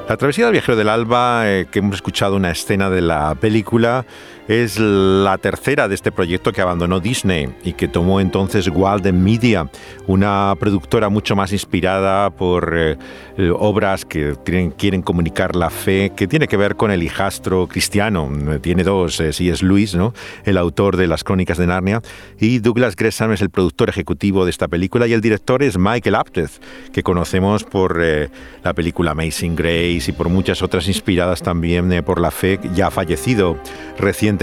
La 0.08 0.16
travesía 0.16 0.46
del 0.46 0.54
viajero 0.54 0.78
del 0.78 0.88
alba, 0.88 1.44
que 1.70 1.80
hemos 1.80 1.96
escuchado 1.96 2.38
una 2.38 2.50
escena 2.50 2.90
de 2.90 3.02
la 3.02 3.36
película, 3.36 4.06
es 4.48 4.80
la 4.80 5.38
tercera 5.38 5.88
de 5.88 5.96
este 5.96 6.12
proyecto 6.12 6.54
que 6.54 6.62
abandonó 6.62 7.00
Disney 7.00 7.50
y 7.64 7.74
que 7.74 7.88
tomó 7.88 8.22
entonces 8.22 8.70
Walden 8.70 9.22
Media, 9.22 9.70
una 10.08 10.54
productora 10.58 11.10
mucho 11.10 11.36
más 11.36 11.52
inspirada 11.52 12.30
por 12.30 12.74
eh, 12.76 12.98
eh, 13.38 13.52
obras 13.54 14.06
que 14.06 14.36
tienen, 14.44 14.72
quieren 14.72 15.02
comunicar 15.02 15.56
la 15.56 15.70
fe, 15.70 16.14
que 16.16 16.28
tiene 16.28 16.48
que 16.48 16.56
ver 16.56 16.76
con 16.76 16.92
el 16.92 17.04
hijastro 17.04 17.68
cristiano. 17.68 18.30
Tiene 18.62 18.84
dos, 18.84 19.20
eh, 19.20 19.34
sí 19.34 19.50
es 19.50 19.62
Luis, 19.62 19.96
¿no? 19.96 20.14
el 20.46 20.58
autor 20.58 20.96
de 20.96 21.08
las 21.08 21.24
crónicas 21.24 21.58
de 21.58 21.68
Narnia, 21.68 22.02
y 22.40 22.60
Douglas 22.60 22.96
Gresham 22.96 23.34
es 23.34 23.42
el 23.42 23.50
productor 23.50 23.90
ejecutivo 23.90 24.46
de 24.46 24.52
esta 24.52 24.68
película 24.70 25.08
y 25.08 25.14
el 25.14 25.22
director 25.22 25.62
es 25.62 25.78
Michael 25.78 26.16
Apted, 26.16 26.50
que 26.94 27.04
conocemos 27.04 27.64
por 27.64 27.98
la 28.64 28.74
película 28.74 29.12
Amazing 29.12 29.56
Grace 29.56 30.06
y 30.08 30.12
por 30.12 30.30
muchas 30.30 30.62
otras 30.62 30.88
inspiradas 30.88 31.42
también 31.42 32.04
por 32.06 32.22
la 32.22 32.32
fe, 32.32 32.60
ya 32.74 32.92
fallecido 32.92 33.58
recientemente. 33.98 34.37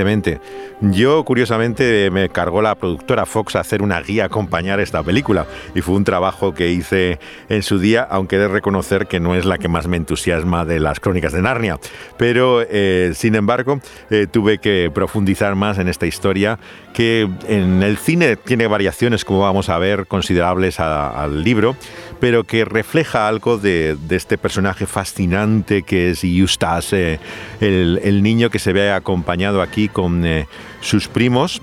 Yo, 0.81 1.25
curiosamente, 1.25 2.11
me 2.11 2.29
cargó 2.29 2.61
la 2.61 2.75
productora 2.75 3.27
Fox 3.27 3.57
a 3.57 3.61
hacer 3.61 3.83
una 3.83 4.01
guía 4.01 4.25
a 4.25 4.27
acompañar 4.27 4.81
esta 4.81 5.03
película 5.03 5.47
y 5.75 5.81
fue 5.81 5.95
un 5.95 6.05
trabajo 6.05 6.53
que 6.53 6.71
hice 6.71 7.19
en 7.49 7.63
su 7.63 7.79
día, 7.79 8.07
aunque 8.11 8.37
he 8.37 8.39
de 8.39 8.49
reconocer 8.49 9.07
que 9.07 9.21
no 9.21 9.35
es 9.35 9.45
la 9.45 9.59
que 9.59 9.69
más 9.69 9.87
me 9.87 9.97
entusiasma 9.97 10.65
de 10.65 10.81
las 10.81 11.01
crónicas 11.01 11.33
de 11.33 11.43
Narnia. 11.43 11.79
Pero, 12.17 12.63
eh, 12.69 13.13
sin 13.15 13.35
embargo, 13.35 13.81
eh, 14.11 14.27
tuve 14.31 14.59
que 14.59 14.91
profundizar 14.93 15.55
más 15.55 15.79
en 15.79 15.89
esta 15.89 16.07
historia 16.07 16.59
que 16.93 17.29
en 17.49 17.83
el 17.83 17.97
cine 17.99 18.37
tiene 18.37 18.67
variaciones, 18.69 19.25
como 19.25 19.41
vamos 19.41 19.69
a 19.69 19.79
ver, 19.79 20.07
considerables 20.07 20.79
al 20.79 21.43
libro, 21.43 21.77
pero 22.21 22.45
que 22.45 22.65
refleja 22.65 23.27
algo 23.27 23.59
de, 23.59 23.97
este 24.11 24.39
personaje 24.39 24.87
fascinante 24.87 25.83
que 25.83 26.11
es 26.11 26.23
Eustace, 26.23 27.19
el, 27.61 28.01
el, 28.05 28.23
niño 28.23 28.49
que 28.49 28.61
se 28.61 28.73
ve 28.73 28.93
acompañado 28.93 29.61
aquí 29.61 29.84
con 29.89 30.25
eh, 30.25 30.47
sus 30.81 31.09
primos 31.09 31.61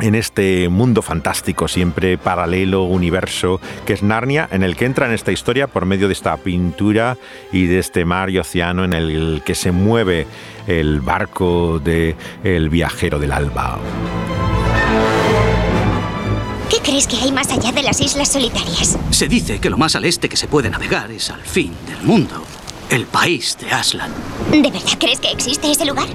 en 0.00 0.14
este 0.14 0.68
mundo 0.68 1.02
fantástico, 1.02 1.68
siempre 1.68 2.18
paralelo, 2.18 2.84
universo, 2.84 3.60
que 3.86 3.92
es 3.92 4.02
Narnia, 4.02 4.48
en 4.50 4.62
el 4.62 4.76
que 4.76 4.86
entra 4.86 5.06
en 5.06 5.12
esta 5.12 5.32
historia 5.32 5.66
por 5.68 5.86
medio 5.86 6.08
de 6.08 6.14
esta 6.14 6.36
pintura 6.36 7.16
y 7.52 7.66
de 7.66 7.78
este 7.78 8.04
mar 8.04 8.30
y 8.30 8.38
océano 8.38 8.84
en 8.84 8.92
el 8.92 9.42
que 9.44 9.54
se 9.54 9.72
mueve 9.72 10.26
el 10.66 11.00
barco 11.00 11.78
de 11.78 12.16
el 12.42 12.70
viajero 12.70 13.18
del 13.18 13.32
alba. 13.32 13.78
¿Qué 16.68 16.78
crees 16.82 17.06
que 17.06 17.16
hay 17.16 17.30
más 17.30 17.50
allá 17.50 17.70
de 17.70 17.82
las 17.82 18.00
islas 18.00 18.32
solitarias? 18.32 18.98
Se 19.10 19.28
dice 19.28 19.60
que 19.60 19.70
lo 19.70 19.76
más 19.76 19.94
al 19.94 20.04
este 20.04 20.28
que 20.28 20.36
se 20.36 20.48
puede 20.48 20.70
navegar 20.70 21.10
es 21.12 21.30
al 21.30 21.42
fin 21.42 21.72
del 21.86 22.02
mundo, 22.02 22.42
el 22.90 23.06
país 23.06 23.56
de 23.60 23.70
Aslan. 23.70 24.10
¿De 24.50 24.60
verdad 24.60 24.80
crees 24.98 25.20
que 25.20 25.30
existe 25.30 25.70
ese 25.70 25.84
lugar? 25.84 26.08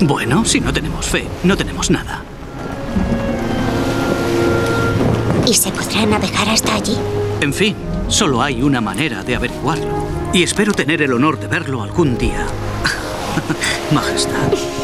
Bueno, 0.00 0.44
si 0.44 0.60
no 0.60 0.72
tenemos 0.72 1.06
fe, 1.06 1.26
no 1.44 1.56
tenemos 1.56 1.90
nada. 1.90 2.22
¿Y 5.46 5.54
se 5.54 5.70
podrá 5.70 6.06
navegar 6.06 6.48
hasta 6.48 6.74
allí? 6.74 6.96
En 7.40 7.52
fin, 7.52 7.76
solo 8.08 8.42
hay 8.42 8.62
una 8.62 8.80
manera 8.80 9.22
de 9.22 9.36
averiguarlo. 9.36 10.06
Y 10.32 10.42
espero 10.42 10.72
tener 10.72 11.02
el 11.02 11.12
honor 11.12 11.38
de 11.38 11.46
verlo 11.46 11.82
algún 11.82 12.16
día. 12.16 12.46
Majestad. 13.92 14.81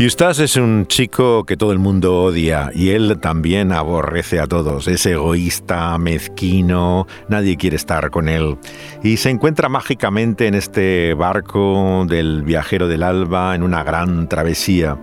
Eustace 0.00 0.44
es 0.44 0.54
un 0.54 0.86
chico 0.86 1.42
que 1.42 1.56
todo 1.56 1.72
el 1.72 1.80
mundo 1.80 2.22
odia 2.22 2.70
y 2.72 2.90
él 2.90 3.18
también 3.20 3.72
aborrece 3.72 4.38
a 4.38 4.46
todos. 4.46 4.86
Es 4.86 5.04
egoísta, 5.06 5.98
mezquino, 5.98 7.08
nadie 7.28 7.56
quiere 7.56 7.74
estar 7.74 8.08
con 8.10 8.28
él. 8.28 8.58
Y 9.02 9.16
se 9.16 9.30
encuentra 9.30 9.68
mágicamente 9.68 10.46
en 10.46 10.54
este 10.54 11.14
barco 11.14 12.06
del 12.08 12.44
viajero 12.44 12.86
del 12.86 13.02
alba 13.02 13.56
en 13.56 13.64
una 13.64 13.82
gran 13.82 14.28
travesía. 14.28 15.00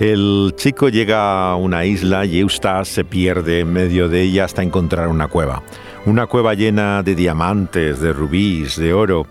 El 0.00 0.54
chico 0.56 0.88
llega 0.88 1.52
a 1.52 1.54
una 1.54 1.84
isla 1.84 2.24
y 2.24 2.40
Eustace 2.40 2.94
se 2.94 3.04
pierde 3.04 3.60
en 3.60 3.72
medio 3.72 4.08
de 4.08 4.22
ella 4.22 4.46
hasta 4.46 4.64
encontrar 4.64 5.06
una 5.06 5.28
cueva. 5.28 5.62
Una 6.04 6.26
cueva 6.26 6.54
llena 6.54 7.04
de 7.04 7.14
diamantes, 7.14 8.00
de 8.00 8.12
rubíes, 8.12 8.74
de 8.74 8.92
oro. 8.92 9.28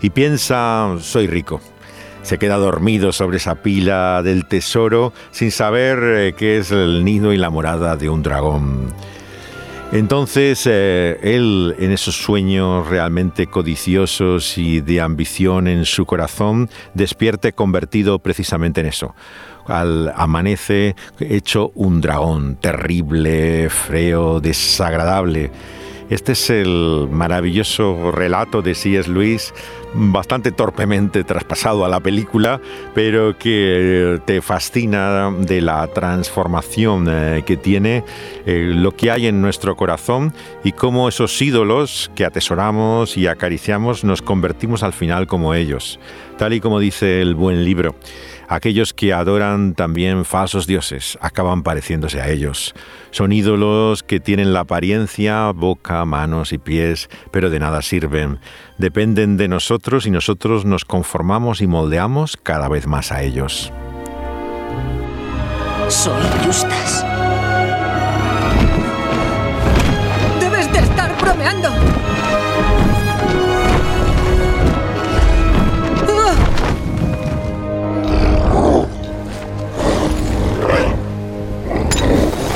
Y 0.00 0.10
piensa, 0.10 0.96
soy 0.98 1.28
rico 1.28 1.60
se 2.22 2.38
queda 2.38 2.56
dormido 2.56 3.12
sobre 3.12 3.36
esa 3.36 3.56
pila 3.56 4.22
del 4.22 4.46
tesoro 4.46 5.12
sin 5.30 5.50
saber 5.50 5.98
eh, 6.02 6.34
qué 6.36 6.58
es 6.58 6.70
el 6.70 7.04
nido 7.04 7.32
y 7.32 7.36
la 7.36 7.50
morada 7.50 7.96
de 7.96 8.08
un 8.08 8.22
dragón. 8.22 8.92
Entonces 9.92 10.66
eh, 10.66 11.18
él 11.22 11.74
en 11.78 11.90
esos 11.90 12.16
sueños 12.16 12.88
realmente 12.88 13.46
codiciosos 13.46 14.56
y 14.56 14.80
de 14.80 15.02
ambición 15.02 15.68
en 15.68 15.84
su 15.84 16.06
corazón 16.06 16.70
despierte 16.94 17.52
convertido 17.52 18.18
precisamente 18.18 18.80
en 18.80 18.86
eso. 18.86 19.14
Al 19.66 20.10
amanece 20.16 20.96
hecho 21.20 21.72
un 21.74 22.00
dragón 22.00 22.56
terrible, 22.56 23.68
feo, 23.68 24.40
desagradable 24.40 25.50
este 26.12 26.32
es 26.32 26.50
el 26.50 27.08
maravilloso 27.10 28.12
relato 28.12 28.60
de 28.60 28.74
C.S. 28.74 29.10
Lewis, 29.10 29.54
bastante 29.94 30.52
torpemente 30.52 31.24
traspasado 31.24 31.86
a 31.86 31.88
la 31.88 32.00
película, 32.00 32.60
pero 32.94 33.38
que 33.38 34.20
te 34.26 34.42
fascina 34.42 35.30
de 35.30 35.62
la 35.62 35.86
transformación 35.86 37.06
eh, 37.08 37.42
que 37.46 37.56
tiene 37.56 38.04
eh, 38.44 38.72
lo 38.74 38.92
que 38.92 39.10
hay 39.10 39.26
en 39.26 39.40
nuestro 39.40 39.74
corazón 39.74 40.34
y 40.62 40.72
cómo 40.72 41.08
esos 41.08 41.40
ídolos 41.40 42.10
que 42.14 42.26
atesoramos 42.26 43.16
y 43.16 43.26
acariciamos 43.26 44.04
nos 44.04 44.20
convertimos 44.20 44.82
al 44.82 44.92
final 44.92 45.26
como 45.26 45.54
ellos, 45.54 45.98
tal 46.36 46.52
y 46.52 46.60
como 46.60 46.78
dice 46.78 47.22
el 47.22 47.34
buen 47.34 47.64
libro. 47.64 47.94
Aquellos 48.52 48.92
que 48.92 49.14
adoran 49.14 49.72
también 49.72 50.26
falsos 50.26 50.66
dioses 50.66 51.16
acaban 51.22 51.62
pareciéndose 51.62 52.20
a 52.20 52.28
ellos. 52.28 52.74
Son 53.10 53.32
ídolos 53.32 54.02
que 54.02 54.20
tienen 54.20 54.52
la 54.52 54.60
apariencia, 54.60 55.50
boca, 55.52 56.04
manos 56.04 56.52
y 56.52 56.58
pies, 56.58 57.08
pero 57.30 57.48
de 57.48 57.58
nada 57.58 57.80
sirven. 57.80 58.40
Dependen 58.76 59.38
de 59.38 59.48
nosotros 59.48 60.04
y 60.04 60.10
nosotros 60.10 60.66
nos 60.66 60.84
conformamos 60.84 61.62
y 61.62 61.66
moldeamos 61.66 62.36
cada 62.36 62.68
vez 62.68 62.86
más 62.86 63.10
a 63.10 63.22
ellos. 63.22 63.72
Soy 65.88 66.22
Justas. 66.44 67.06
Debes 70.40 70.70
de 70.74 70.78
estar 70.78 71.18
bromeando. 71.18 71.71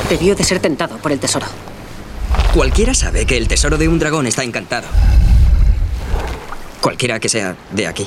Debió 0.09 0.37
de 0.37 0.45
ser 0.45 0.61
tentado 0.61 0.99
por 0.99 1.11
el 1.11 1.19
tesoro. 1.19 1.47
Cualquiera 2.55 2.95
sabe 2.95 3.27
que 3.27 3.37
el 3.37 3.49
tesoro 3.49 3.77
de 3.77 3.89
un 3.89 3.99
dragón 3.99 4.27
está 4.27 4.45
encantado. 4.45 4.87
Cualquiera 6.81 7.19
que 7.19 7.29
sea 7.29 7.57
de 7.73 7.87
aquí. 7.89 8.07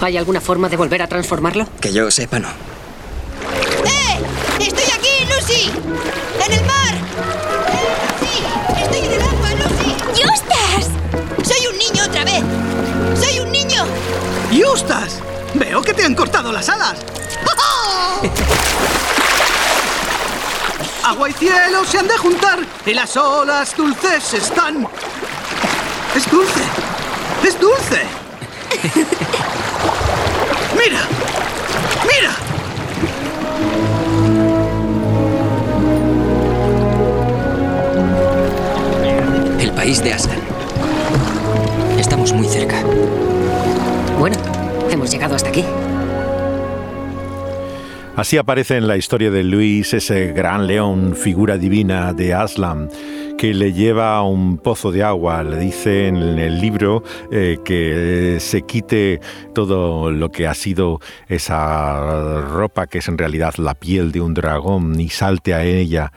¿Hay 0.00 0.18
alguna 0.18 0.40
forma 0.40 0.68
de 0.68 0.76
volver 0.76 1.00
a 1.00 1.06
transformarlo? 1.06 1.66
Que 1.80 1.92
yo 1.92 2.10
sepa, 2.10 2.38
no. 2.38 2.73
¡Eh! 5.54 5.54
¡Estoy 5.54 5.62
aquí, 5.62 5.62
Lucy! 5.70 5.70
¡En 6.44 6.52
el 6.52 6.64
mar! 6.66 6.94
¡Sí! 8.20 8.44
¡Estoy 8.82 9.00
en 9.00 9.12
el 9.12 9.22
agua, 9.22 9.50
Lucy! 9.54 9.94
¡Justas! 10.20 10.90
¡Soy 11.46 11.62
un 11.68 11.78
niño 11.78 12.04
otra 12.04 12.24
vez! 12.24 12.42
¡Soy 13.20 13.38
un 13.40 13.52
niño! 13.52 13.86
¡Justas! 14.52 15.20
Veo 15.54 15.80
que 15.82 15.94
te 15.94 16.04
han 16.04 16.14
cortado 16.14 16.50
las 16.50 16.68
alas. 16.68 16.98
Agua 21.04 21.28
y 21.28 21.32
cielo 21.34 21.84
se 21.84 21.98
han 21.98 22.08
de 22.08 22.16
juntar 22.16 22.58
y 22.86 22.94
las 22.94 23.16
olas 23.16 23.76
dulces 23.76 24.32
están. 24.34 24.88
Es 26.16 26.28
dulce. 26.30 26.62
Es 27.46 27.60
dulce. 27.60 28.02
Mira. 30.78 31.00
Mira. 32.08 32.53
País 39.84 40.02
de 40.02 40.14
Aslan. 40.14 40.38
Estamos 41.98 42.32
muy 42.32 42.46
cerca. 42.46 42.82
Bueno, 44.18 44.34
hemos 44.90 45.10
llegado 45.10 45.34
hasta 45.34 45.50
aquí. 45.50 45.62
Así 48.16 48.38
aparece 48.38 48.78
en 48.78 48.88
la 48.88 48.96
historia 48.96 49.30
de 49.30 49.44
Luis 49.44 49.92
ese 49.92 50.32
gran 50.32 50.66
león, 50.66 51.14
figura 51.14 51.58
divina 51.58 52.14
de 52.14 52.32
Aslan, 52.32 52.88
que 53.36 53.52
le 53.52 53.74
lleva 53.74 54.16
a 54.16 54.22
un 54.22 54.56
pozo 54.56 54.90
de 54.90 55.02
agua. 55.02 55.42
Le 55.42 55.58
dice 55.58 56.08
en 56.08 56.16
el 56.16 56.62
libro 56.62 57.02
eh, 57.30 57.58
que 57.62 58.38
se 58.40 58.62
quite 58.62 59.20
todo 59.54 60.10
lo 60.10 60.30
que 60.30 60.46
ha 60.46 60.54
sido 60.54 60.98
esa 61.28 62.40
ropa, 62.40 62.86
que 62.86 62.98
es 62.98 63.08
en 63.08 63.18
realidad 63.18 63.56
la 63.58 63.74
piel 63.74 64.12
de 64.12 64.22
un 64.22 64.32
dragón, 64.32 64.98
y 64.98 65.10
salte 65.10 65.52
a 65.52 65.62
ella 65.62 66.10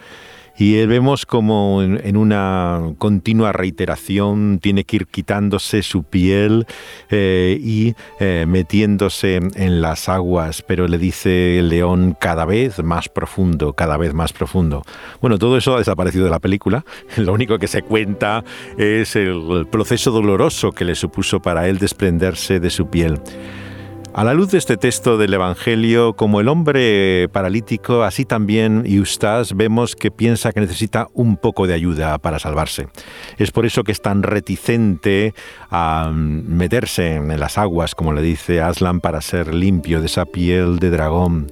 Y 0.57 0.85
vemos 0.87 1.25
como 1.25 1.83
en, 1.83 2.17
una 2.17 2.93
continua 2.97 3.51
reiteración 3.51 4.59
tiene 4.59 4.85
que 4.85 4.97
ir 4.97 5.07
quitándose 5.07 5.83
su 5.83 6.03
piel 6.03 6.65
eh, 7.09 7.59
y 7.61 7.93
eh, 8.19 8.45
metiéndose 8.47 9.35
en 9.35 9.81
las 9.81 10.09
aguas, 10.09 10.63
pero 10.63 10.87
le 10.87 10.97
dice 10.97 11.59
el 11.59 11.69
león 11.69 12.17
cada 12.19 12.45
vez 12.45 12.83
más 12.83 13.07
profundo, 13.07 13.73
cada 13.73 13.97
vez 13.97 14.13
más 14.13 14.33
profundo. 14.33 14.83
Bueno, 15.21 15.37
todo 15.37 15.57
eso 15.57 15.75
ha 15.75 15.79
desaparecido 15.79 16.25
de 16.25 16.31
la 16.31 16.39
película. 16.39 16.83
Lo 17.17 17.33
único 17.33 17.59
que 17.59 17.67
se 17.67 17.83
cuenta 17.83 18.43
es 18.77 19.15
el 19.15 19.67
proceso 19.69 20.11
doloroso 20.11 20.71
que 20.71 20.85
le 20.85 20.95
supuso 20.95 21.39
para 21.39 21.67
él 21.67 21.77
desprenderse 21.77 22.59
de 22.59 22.69
su 22.71 22.89
piel. 22.89 23.19
A 24.17 24.23
la 24.23 24.33
luz 24.33 24.49
de 24.49 24.57
este 24.57 24.77
texto 24.77 25.19
del 25.19 25.35
Evangelio, 25.35 26.15
como 26.15 26.41
el 26.41 26.47
hombre 26.47 27.29
paralítico, 27.31 28.01
así 28.01 28.25
también 28.25 28.81
Eustace 28.87 29.53
vemos 29.53 29.95
que 29.95 30.09
piensa 30.09 30.51
que 30.51 30.59
necesita 30.59 31.07
un 31.13 31.37
poco 31.37 31.67
de 31.67 31.75
ayuda 31.75 32.17
para 32.17 32.39
salvarse. 32.39 32.87
Es 33.37 33.51
por 33.51 33.67
eso 33.67 33.83
que 33.83 33.91
es 33.91 34.01
tan 34.01 34.23
reticente 34.23 35.35
a 35.69 36.11
meterse 36.11 37.17
en 37.17 37.39
las 37.39 37.59
aguas, 37.59 37.93
como 37.93 38.11
le 38.11 38.23
dice 38.23 38.59
Aslan, 38.59 39.01
para 39.01 39.21
ser 39.21 39.53
limpio 39.53 39.99
de 39.99 40.07
esa 40.07 40.25
piel 40.25 40.79
de 40.79 40.89
dragón. 40.89 41.51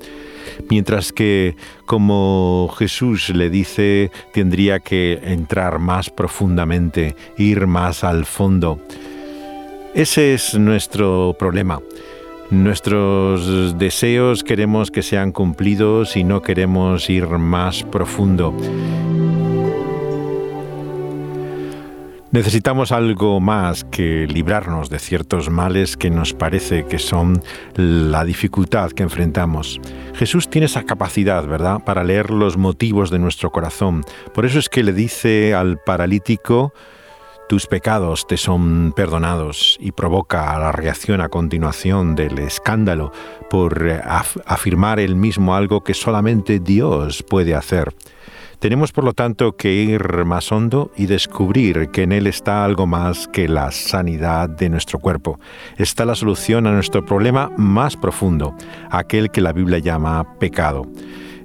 Mientras 0.67 1.13
que, 1.13 1.55
como 1.85 2.73
Jesús 2.79 3.29
le 3.29 3.51
dice, 3.51 4.09
tendría 4.33 4.79
que 4.79 5.19
entrar 5.21 5.77
más 5.77 6.09
profundamente, 6.09 7.15
ir 7.37 7.67
más 7.67 8.03
al 8.03 8.25
fondo. 8.25 8.79
Ese 9.93 10.33
es 10.33 10.55
nuestro 10.55 11.35
problema. 11.37 11.79
Nuestros 12.51 13.77
deseos 13.77 14.43
queremos 14.43 14.91
que 14.91 15.01
sean 15.01 15.31
cumplidos 15.31 16.15
y 16.15 16.23
no 16.23 16.41
queremos 16.41 17.09
ir 17.09 17.27
más 17.27 17.83
profundo. 17.83 18.55
Necesitamos 22.35 22.91
algo 22.91 23.39
más 23.39 23.85
que 23.85 24.27
librarnos 24.27 24.89
de 24.89 24.99
ciertos 24.99 25.49
males 25.49 25.95
que 25.95 26.09
nos 26.09 26.33
parece 26.33 26.85
que 26.85 26.99
son 26.99 27.41
la 27.75 28.25
dificultad 28.25 28.91
que 28.91 29.03
enfrentamos. 29.03 29.79
Jesús 30.15 30.49
tiene 30.49 30.65
esa 30.65 30.83
capacidad, 30.83 31.47
¿verdad?, 31.47 31.79
para 31.85 32.03
leer 32.03 32.31
los 32.31 32.57
motivos 32.57 33.09
de 33.09 33.19
nuestro 33.19 33.51
corazón. 33.51 34.03
Por 34.33 34.45
eso 34.45 34.59
es 34.59 34.67
que 34.67 34.83
le 34.83 34.91
dice 34.91 35.55
al 35.55 35.77
paralítico, 35.77 36.73
tus 37.47 37.67
pecados 37.67 38.25
te 38.27 38.37
son 38.37 38.93
perdonados 38.95 39.77
y 39.79 39.91
provoca 39.91 40.57
la 40.57 40.71
reacción 40.71 41.21
a 41.21 41.29
continuación 41.29 42.15
del 42.15 42.39
escándalo 42.39 43.11
por 43.49 44.01
afirmar 44.45 44.99
él 44.99 45.15
mismo 45.15 45.55
algo 45.55 45.83
que 45.83 45.93
solamente 45.93 46.59
Dios 46.59 47.23
puede 47.23 47.53
hacer. 47.53 47.93
Tenemos 48.59 48.91
por 48.91 49.03
lo 49.03 49.13
tanto 49.13 49.57
que 49.57 49.73
ir 49.73 50.25
más 50.25 50.51
hondo 50.51 50.91
y 50.95 51.05
descubrir 51.05 51.89
que 51.91 52.03
en 52.03 52.11
Él 52.11 52.25
está 52.25 52.63
algo 52.63 52.87
más 52.87 53.27
que 53.27 53.47
la 53.47 53.71
sanidad 53.71 54.49
de 54.49 54.69
nuestro 54.69 54.97
cuerpo. 54.97 55.39
Está 55.77 56.05
la 56.05 56.15
solución 56.15 56.65
a 56.65 56.71
nuestro 56.71 57.05
problema 57.05 57.51
más 57.57 57.95
profundo, 57.95 58.55
aquel 58.89 59.29
que 59.29 59.41
la 59.41 59.53
Biblia 59.53 59.79
llama 59.79 60.39
pecado. 60.39 60.87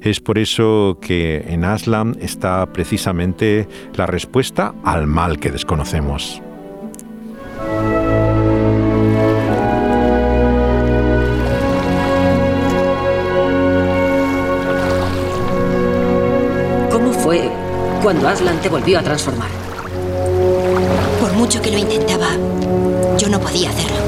Es 0.03 0.19
por 0.19 0.39
eso 0.39 0.97
que 0.99 1.45
en 1.47 1.63
Aslam 1.63 2.15
está 2.21 2.65
precisamente 2.73 3.69
la 3.95 4.07
respuesta 4.07 4.75
al 4.83 5.07
mal 5.07 5.39
que 5.39 5.51
desconocemos. 5.51 6.41
¿Cómo 16.91 17.13
fue 17.13 17.51
cuando 18.03 18.27
Aslan 18.27 18.59
te 18.63 18.71
volvió 18.71 19.01
a 19.01 19.03
transformar? 19.03 19.51
Por 21.21 21.35
mucho 21.35 21.61
que 21.61 21.73
lo 21.73 21.77
intentaba, 21.77 22.29
yo 23.19 23.29
no 23.29 23.39
podía 23.39 23.69
hacerlo. 23.69 23.99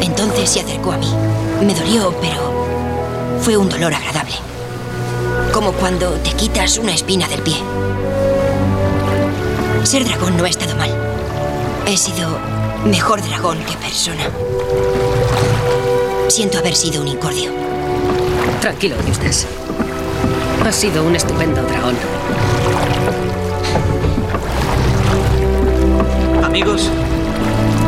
Entonces 0.00 0.48
se 0.48 0.60
acercó 0.60 0.92
a 0.92 0.96
mí. 0.96 1.12
Me 1.66 1.74
dolió, 1.74 2.14
pero 2.22 2.59
fue 3.42 3.56
un 3.56 3.68
dolor 3.68 3.94
agradable. 3.94 4.34
Como 5.52 5.72
cuando 5.72 6.10
te 6.12 6.32
quitas 6.32 6.78
una 6.78 6.94
espina 6.94 7.26
del 7.28 7.40
pie. 7.40 7.56
Ser 9.82 10.04
dragón 10.04 10.36
no 10.36 10.44
ha 10.44 10.48
estado 10.48 10.76
mal. 10.76 10.90
He 11.86 11.96
sido 11.96 12.38
mejor 12.84 13.22
dragón 13.22 13.58
que 13.64 13.76
persona. 13.78 14.24
Siento 16.28 16.58
haber 16.58 16.76
sido 16.76 17.02
un 17.02 17.08
incordio. 17.08 17.50
Tranquilo, 18.60 18.96
Eustace. 19.06 19.46
Has 20.64 20.76
sido 20.76 21.02
un 21.04 21.16
estupendo 21.16 21.62
dragón. 21.62 21.96
Amigos, 26.44 26.90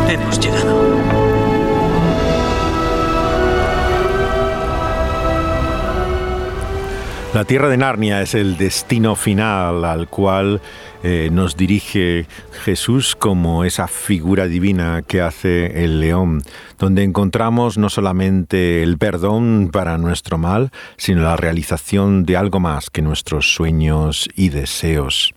hemos 0.08 0.40
llegado. 0.40 0.91
La 7.34 7.46
tierra 7.46 7.70
de 7.70 7.78
Narnia 7.78 8.20
es 8.20 8.34
el 8.34 8.58
destino 8.58 9.16
final 9.16 9.86
al 9.86 10.06
cual 10.06 10.60
eh, 11.02 11.30
nos 11.32 11.56
dirige 11.56 12.26
Jesús 12.62 13.16
como 13.16 13.64
esa 13.64 13.88
figura 13.88 14.46
divina 14.46 15.00
que 15.00 15.22
hace 15.22 15.82
el 15.82 15.98
león, 16.00 16.42
donde 16.78 17.04
encontramos 17.04 17.78
no 17.78 17.88
solamente 17.88 18.82
el 18.82 18.98
perdón 18.98 19.70
para 19.72 19.96
nuestro 19.96 20.36
mal, 20.36 20.72
sino 20.98 21.22
la 21.22 21.36
realización 21.36 22.26
de 22.26 22.36
algo 22.36 22.60
más 22.60 22.90
que 22.90 23.00
nuestros 23.00 23.54
sueños 23.54 24.28
y 24.36 24.50
deseos. 24.50 25.32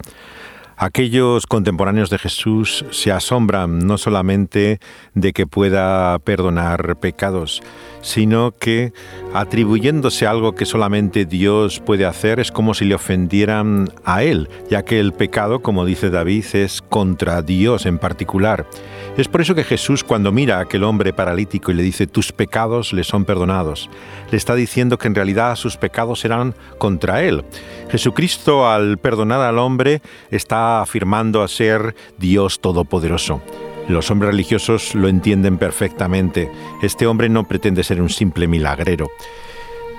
Aquellos 0.78 1.48
contemporáneos 1.48 2.10
de 2.10 2.18
Jesús 2.18 2.86
se 2.92 3.12
asombran 3.12 3.80
no 3.80 3.98
solamente 3.98 4.80
de 5.14 5.32
que 5.32 5.48
pueda 5.48 6.20
perdonar 6.20 6.98
pecados, 6.98 7.64
sino 8.02 8.52
que 8.52 8.92
atribuyéndose 9.34 10.28
algo 10.28 10.54
que 10.54 10.66
solamente 10.66 11.26
Dios 11.26 11.80
puede 11.80 12.06
hacer 12.06 12.42
es 12.42 12.52
como 12.52 12.74
si 12.74 12.84
le 12.84 12.96
ofendieran 12.96 13.90
a 14.04 14.24
Él, 14.24 14.50
ya 14.70 14.84
que 14.84 15.00
el 15.00 15.14
pecado, 15.14 15.62
como 15.62 15.86
dice 15.86 16.10
David, 16.10 16.46
es 16.54 16.82
contra 16.82 17.42
Dios 17.42 17.86
en 17.86 17.98
particular. 17.98 18.68
Es 19.18 19.30
por 19.30 19.40
eso 19.40 19.56
que 19.56 19.64
Jesús 19.64 20.04
cuando 20.04 20.34
mira 20.34 20.58
a 20.58 20.62
aquel 20.62 20.84
hombre 20.84 21.14
paralítico 21.14 21.72
y 21.72 21.74
le 21.74 21.84
dice, 21.84 22.06
tus 22.06 22.34
pecados 22.34 22.92
le 22.92 23.06
son 23.06 23.24
perdonados, 23.24 23.90
le 24.30 24.36
está 24.36 24.56
diciendo 24.56 24.98
que 24.98 25.08
en 25.08 25.16
realidad 25.16 25.56
sus 25.56 25.78
pecados 25.78 26.20
serán 26.20 26.54
contra 26.78 27.24
Él. 27.24 27.46
Jesucristo 27.90 28.70
al 28.70 28.98
perdonar 28.98 29.40
al 29.40 29.58
hombre 29.58 30.02
está 30.32 30.82
afirmando 30.82 31.42
a 31.42 31.48
ser 31.48 31.96
Dios 32.18 32.60
Todopoderoso. 32.60 33.42
Los 33.88 34.12
hombres 34.12 34.32
religiosos 34.32 34.96
lo 34.96 35.08
entienden 35.08 35.58
perfectamente. 35.58 36.52
Este 36.82 37.08
hombre 37.08 37.30
no 37.30 37.48
pretende 37.48 37.84
ser 37.84 38.02
un 38.02 38.10
simple 38.10 38.48
milagrero. 38.48 39.08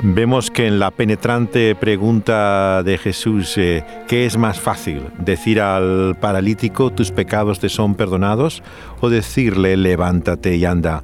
Vemos 0.02 0.50
que 0.50 0.66
en 0.66 0.78
la 0.78 0.90
penetrante 0.90 1.74
pregunta 1.74 2.82
de 2.82 2.98
Jesús, 2.98 3.56
eh, 3.56 3.82
¿qué 4.06 4.26
es 4.26 4.36
más 4.36 4.60
fácil? 4.60 5.04
¿Decir 5.18 5.58
al 5.58 6.16
paralítico, 6.20 6.92
tus 6.92 7.10
pecados 7.10 7.60
te 7.60 7.70
son 7.70 7.94
perdonados? 7.94 8.62
¿O 9.00 9.08
decirle, 9.08 9.74
levántate 9.78 10.56
y 10.56 10.66
anda? 10.66 11.02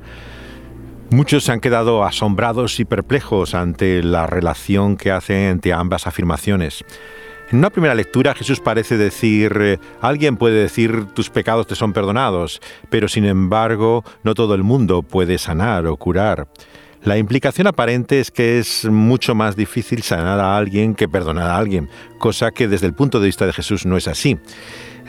Muchos 1.09 1.45
se 1.45 1.53
han 1.53 1.61
quedado 1.61 2.05
asombrados 2.05 2.81
y 2.81 2.85
perplejos 2.85 3.55
ante 3.55 4.03
la 4.03 4.27
relación 4.27 4.99
que 4.99 5.11
hace 5.11 5.49
entre 5.49 5.73
ambas 5.73 6.07
afirmaciones. 6.07 6.85
En 7.51 7.59
una 7.59 7.71
primera 7.71 7.95
lectura 7.95 8.35
Jesús 8.35 8.61
parece 8.61 8.99
decir, 8.99 9.57
eh, 9.59 9.79
alguien 10.03 10.37
puede 10.37 10.61
decir 10.61 11.07
tus 11.15 11.31
pecados 11.31 11.67
te 11.67 11.75
son 11.77 11.95
perdonados, 11.95 12.61
pero 12.91 13.09
sin 13.09 13.25
embargo 13.25 14.05
no 14.23 14.35
todo 14.35 14.55
el 14.55 14.63
mundo 14.63 15.03
puede 15.03 15.39
sanar 15.39 15.87
o 15.87 15.97
curar. 15.97 16.47
La 17.05 17.19
implicación 17.19 17.67
aparente 17.67 18.21
es 18.21 18.31
que 18.31 18.61
es 18.61 18.85
mucho 18.85 19.35
más 19.35 19.57
difícil 19.57 20.03
sanar 20.03 20.39
a 20.39 20.57
alguien 20.57 20.95
que 20.95 21.09
perdonar 21.09 21.51
a 21.51 21.57
alguien, 21.57 21.89
cosa 22.19 22.53
que 22.53 22.69
desde 22.69 22.87
el 22.87 22.95
punto 22.95 23.19
de 23.19 23.27
vista 23.27 23.45
de 23.45 23.53
Jesús 23.53 23.85
no 23.85 23.97
es 23.97 24.07
así. 24.07 24.39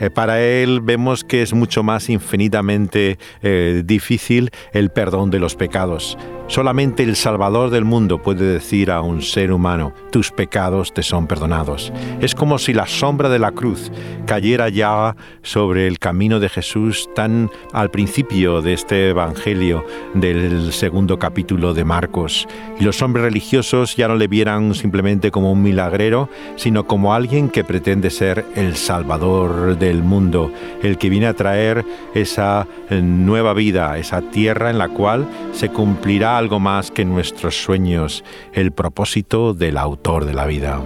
Eh, 0.00 0.10
para 0.10 0.42
él 0.42 0.80
vemos 0.80 1.22
que 1.22 1.42
es 1.42 1.52
mucho 1.52 1.84
más 1.84 2.10
infinitamente 2.10 3.16
eh, 3.42 3.82
difícil 3.84 4.50
el 4.72 4.90
perdón 4.90 5.30
de 5.30 5.38
los 5.38 5.54
pecados. 5.54 6.18
Solamente 6.46 7.02
el 7.02 7.16
Salvador 7.16 7.70
del 7.70 7.86
mundo 7.86 8.20
puede 8.20 8.44
decir 8.44 8.90
a 8.90 9.00
un 9.00 9.22
ser 9.22 9.50
humano, 9.50 9.94
tus 10.12 10.30
pecados 10.30 10.92
te 10.92 11.02
son 11.02 11.26
perdonados. 11.26 11.90
Es 12.20 12.34
como 12.34 12.58
si 12.58 12.74
la 12.74 12.86
sombra 12.86 13.30
de 13.30 13.38
la 13.38 13.52
cruz 13.52 13.90
cayera 14.26 14.68
ya 14.68 15.16
sobre 15.42 15.86
el 15.86 15.98
camino 15.98 16.40
de 16.40 16.50
Jesús 16.50 17.08
tan 17.14 17.50
al 17.72 17.90
principio 17.90 18.60
de 18.60 18.74
este 18.74 19.08
Evangelio 19.08 19.86
del 20.12 20.72
segundo 20.72 21.18
capítulo 21.18 21.72
de 21.72 21.84
Marcos. 21.84 22.46
Y 22.78 22.84
los 22.84 23.00
hombres 23.00 23.24
religiosos 23.24 23.96
ya 23.96 24.06
no 24.06 24.16
le 24.16 24.28
vieran 24.28 24.74
simplemente 24.74 25.30
como 25.30 25.50
un 25.50 25.62
milagrero, 25.62 26.28
sino 26.56 26.86
como 26.86 27.14
alguien 27.14 27.48
que 27.48 27.64
pretende 27.64 28.10
ser 28.10 28.44
el 28.54 28.76
Salvador 28.76 29.78
del 29.78 30.02
mundo, 30.02 30.52
el 30.82 30.98
que 30.98 31.08
viene 31.08 31.26
a 31.26 31.34
traer 31.34 31.84
esa 32.14 32.66
eh, 32.90 33.00
nueva 33.00 33.54
vida, 33.54 33.96
esa 33.98 34.20
tierra 34.20 34.70
en 34.70 34.78
la 34.78 34.88
cual 34.88 35.26
se 35.52 35.70
cumplirá 35.70 36.33
algo 36.36 36.60
más 36.60 36.90
que 36.90 37.04
nuestros 37.04 37.62
sueños, 37.62 38.24
el 38.52 38.72
propósito 38.72 39.54
del 39.54 39.76
autor 39.78 40.24
de 40.24 40.34
la 40.34 40.46
vida. 40.46 40.80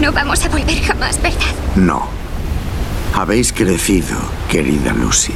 No 0.00 0.12
vamos 0.12 0.44
a 0.44 0.48
volver 0.48 0.80
jamás, 0.80 1.20
¿verdad? 1.22 1.54
No. 1.76 2.08
Habéis 3.14 3.52
crecido, 3.52 4.16
querida 4.48 4.92
Lucy. 4.92 5.34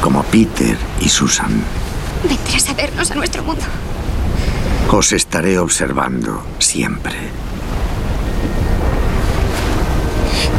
Como 0.00 0.22
Peter 0.24 0.76
y 1.00 1.08
Susan. 1.08 1.62
Vendrás 2.22 2.68
a 2.70 2.74
vernos 2.74 3.10
a 3.10 3.14
nuestro 3.14 3.42
mundo. 3.42 3.64
Os 4.90 5.12
estaré 5.12 5.58
observando 5.58 6.42
siempre. 6.58 7.14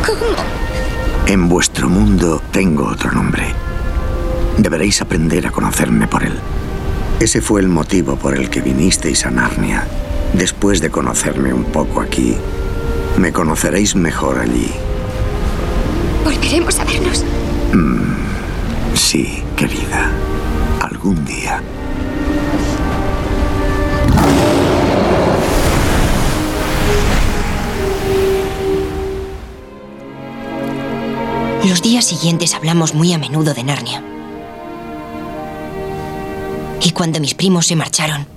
¿Cómo? 0.05 0.62
En 1.25 1.47
vuestro 1.47 1.87
mundo 1.89 2.41
tengo 2.51 2.85
otro 2.85 3.11
nombre. 3.11 3.45
Deberéis 4.57 5.01
aprender 5.01 5.47
a 5.47 5.51
conocerme 5.51 6.05
por 6.05 6.23
él. 6.23 6.33
Ese 7.21 7.39
fue 7.39 7.61
el 7.61 7.69
motivo 7.69 8.17
por 8.17 8.35
el 8.35 8.49
que 8.49 8.59
vinisteis 8.59 9.25
a 9.25 9.31
Narnia. 9.31 9.87
Después 10.33 10.81
de 10.81 10.89
conocerme 10.89 11.53
un 11.53 11.63
poco 11.63 12.01
aquí, 12.01 12.35
me 13.17 13.31
conoceréis 13.31 13.95
mejor 13.95 14.37
allí. 14.37 14.69
¿Volveremos 16.25 16.77
a 16.79 16.83
vernos? 16.83 17.23
Mm, 17.71 18.95
sí, 18.95 19.43
querida. 19.55 20.11
Algún 20.81 21.23
día. 21.23 21.61
Los 31.63 31.81
días 31.81 32.03
siguientes 32.03 32.55
hablamos 32.55 32.93
muy 32.93 33.13
a 33.13 33.17
menudo 33.17 33.53
de 33.53 33.63
Narnia. 33.63 34.03
Y 36.81 36.91
cuando 36.91 37.21
mis 37.21 37.35
primos 37.35 37.67
se 37.67 37.77
marcharon, 37.77 38.27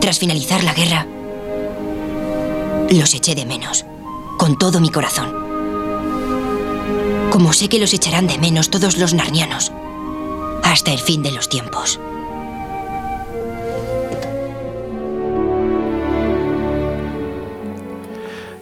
tras 0.00 0.18
finalizar 0.18 0.62
la 0.62 0.74
guerra, 0.74 1.06
los 2.90 3.14
eché 3.14 3.34
de 3.34 3.46
menos, 3.46 3.86
con 4.36 4.58
todo 4.58 4.80
mi 4.80 4.90
corazón. 4.90 5.32
Como 7.30 7.54
sé 7.54 7.70
que 7.70 7.78
los 7.78 7.94
echarán 7.94 8.26
de 8.26 8.36
menos 8.36 8.68
todos 8.68 8.98
los 8.98 9.14
narnianos, 9.14 9.72
hasta 10.62 10.92
el 10.92 10.98
fin 10.98 11.22
de 11.22 11.32
los 11.32 11.48
tiempos. 11.48 11.98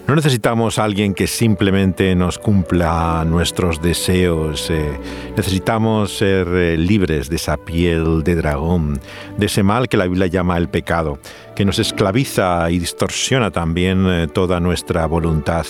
No 0.09 0.15
necesitamos 0.15 0.79
a 0.79 0.85
alguien 0.85 1.13
que 1.13 1.27
simplemente 1.27 2.15
nos 2.15 2.39
cumpla 2.39 3.23
nuestros 3.27 3.79
deseos. 3.79 4.71
eh, 4.71 4.99
necesitamos 5.37 6.17
ser 6.17 6.47
eh, 6.47 6.77
libres 6.77 7.29
de 7.29 7.35
esa 7.35 7.57
piel 7.57 8.23
de 8.23 8.33
dragón, 8.33 8.99
de 9.37 9.45
ese 9.45 9.61
mal 9.61 9.87
que 9.87 9.97
la 9.97 10.07
Biblia 10.07 10.25
llama 10.25 10.57
el 10.57 10.67
pecado, 10.67 11.19
que 11.55 11.63
nos 11.63 11.77
esclaviza 11.77 12.71
y 12.71 12.79
distorsiona 12.79 13.51
también 13.51 14.07
eh, 14.07 14.27
toda 14.27 14.59
nuestra 14.59 15.05
voluntad. 15.05 15.67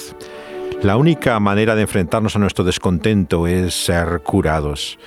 La 0.83 0.95
única 0.95 1.37
manera 1.41 1.75
de 1.75 1.81
enfrentarnos 1.81 2.37
a 2.37 2.39
nuestro 2.39 2.63
descontento 2.63 3.45
es 3.45 3.73
ser 3.73 4.21
curados. 4.23 4.99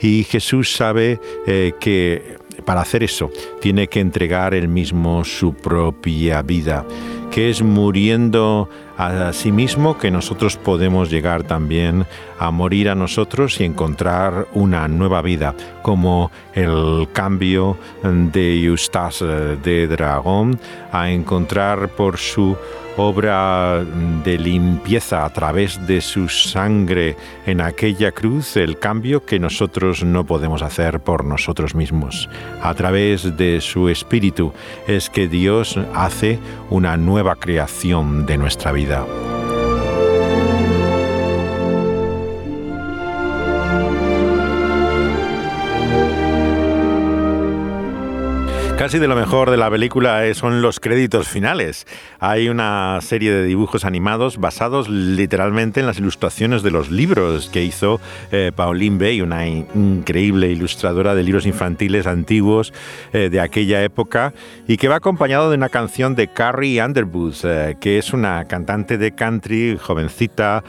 Y 0.00 0.24
Jesús 0.24 0.72
sabe 0.72 1.20
que 1.44 2.38
para 2.64 2.80
hacer 2.80 3.02
eso 3.02 3.30
tiene 3.60 3.88
que 3.88 4.00
entregar 4.00 4.54
él 4.54 4.68
mismo 4.68 5.24
su 5.24 5.52
propia 5.52 6.40
vida, 6.40 6.86
que 7.30 7.50
es 7.50 7.62
muriendo 7.62 8.68
a 8.96 9.32
sí 9.32 9.52
mismo 9.52 9.96
que 9.96 10.10
nosotros 10.10 10.56
podemos 10.56 11.10
llegar 11.10 11.44
también 11.44 12.06
a 12.38 12.50
morir 12.50 12.90
a 12.90 12.94
nosotros 12.94 13.60
y 13.60 13.64
encontrar 13.64 14.48
una 14.52 14.88
nueva 14.88 15.22
vida, 15.22 15.54
como 15.82 16.30
el 16.54 17.08
cambio 17.12 17.78
de 18.02 18.62
Eustace 18.64 19.24
de 19.24 19.86
Dragón 19.86 20.58
a 20.92 21.10
encontrar 21.10 21.88
por 21.90 22.18
su 22.18 22.56
obra 23.00 23.82
de 24.24 24.38
limpieza 24.38 25.24
a 25.24 25.30
través 25.30 25.86
de 25.86 26.00
su 26.00 26.28
sangre 26.28 27.16
en 27.46 27.60
aquella 27.60 28.12
cruz, 28.12 28.56
el 28.56 28.78
cambio 28.78 29.24
que 29.24 29.38
nosotros 29.38 30.04
no 30.04 30.26
podemos 30.26 30.62
hacer 30.62 31.00
por 31.00 31.24
nosotros 31.24 31.74
mismos. 31.74 32.28
A 32.62 32.74
través 32.74 33.36
de 33.36 33.60
su 33.60 33.88
espíritu 33.88 34.52
es 34.86 35.08
que 35.08 35.28
Dios 35.28 35.78
hace 35.94 36.38
una 36.68 36.96
nueva 36.96 37.36
creación 37.36 38.26
de 38.26 38.36
nuestra 38.36 38.72
vida. 38.72 39.06
Casi 48.80 48.98
de 48.98 49.08
lo 49.08 49.14
mejor 49.14 49.50
de 49.50 49.58
la 49.58 49.70
película 49.70 50.24
eh, 50.24 50.32
son 50.32 50.62
los 50.62 50.80
créditos 50.80 51.28
finales. 51.28 51.86
Hay 52.18 52.48
una 52.48 52.98
serie 53.02 53.30
de 53.30 53.44
dibujos 53.44 53.84
animados 53.84 54.38
basados 54.38 54.88
literalmente 54.88 55.80
en 55.80 55.86
las 55.86 55.98
ilustraciones 55.98 56.62
de 56.62 56.70
los 56.70 56.90
libros 56.90 57.50
que 57.50 57.62
hizo 57.62 58.00
eh, 58.32 58.52
Pauline 58.56 58.96
Bay, 58.96 59.20
una 59.20 59.46
in- 59.46 59.66
increíble 59.74 60.48
ilustradora 60.48 61.14
de 61.14 61.22
libros 61.22 61.44
infantiles 61.44 62.06
antiguos 62.06 62.72
eh, 63.12 63.28
de 63.28 63.40
aquella 63.40 63.84
época 63.84 64.32
y 64.66 64.78
que 64.78 64.88
va 64.88 64.96
acompañado 64.96 65.50
de 65.50 65.56
una 65.58 65.68
canción 65.68 66.14
de 66.14 66.28
Carrie 66.28 66.82
Underwood, 66.82 67.76
que 67.80 67.98
es 67.98 68.14
una 68.14 68.46
cantante 68.46 68.96
de 68.96 69.12
country 69.12 69.76
jovencita 69.78 70.64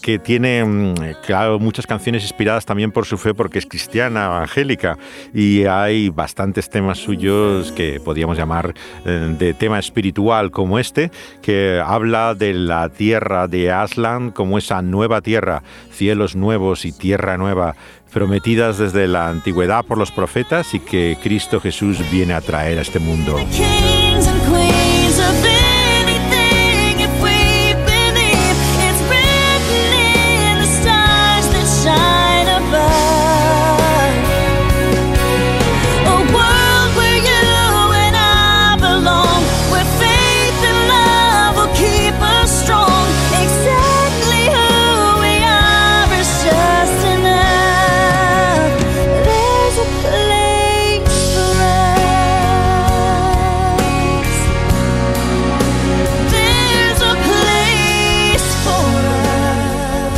que 0.00 0.18
tiene, 0.18 0.64
mm, 0.64 0.94
claro, 1.26 1.58
muchas 1.58 1.86
canciones 1.86 2.22
inspiradas 2.22 2.64
también 2.64 2.90
por 2.90 3.04
su 3.04 3.18
fe 3.18 3.34
porque 3.34 3.58
es 3.58 3.66
cristiana, 3.66 4.24
evangélica 4.24 4.96
y 5.34 5.64
hay 5.64 6.08
bastantes 6.08 6.70
temas 6.70 6.96
suyos 6.96 7.33
que 7.72 8.00
podríamos 8.00 8.36
llamar 8.36 8.74
eh, 9.04 9.34
de 9.38 9.54
tema 9.54 9.78
espiritual 9.78 10.50
como 10.50 10.78
este, 10.78 11.10
que 11.42 11.82
habla 11.84 12.34
de 12.34 12.54
la 12.54 12.88
tierra 12.88 13.48
de 13.48 13.72
Aslan 13.72 14.30
como 14.30 14.58
esa 14.58 14.82
nueva 14.82 15.20
tierra, 15.20 15.62
cielos 15.90 16.36
nuevos 16.36 16.84
y 16.84 16.92
tierra 16.92 17.36
nueva, 17.36 17.76
prometidas 18.12 18.78
desde 18.78 19.08
la 19.08 19.28
antigüedad 19.28 19.84
por 19.84 19.98
los 19.98 20.12
profetas 20.12 20.72
y 20.74 20.80
que 20.80 21.18
Cristo 21.22 21.60
Jesús 21.60 21.98
viene 22.12 22.34
a 22.34 22.40
traer 22.40 22.78
a 22.78 22.82
este 22.82 23.00
mundo. 23.00 23.36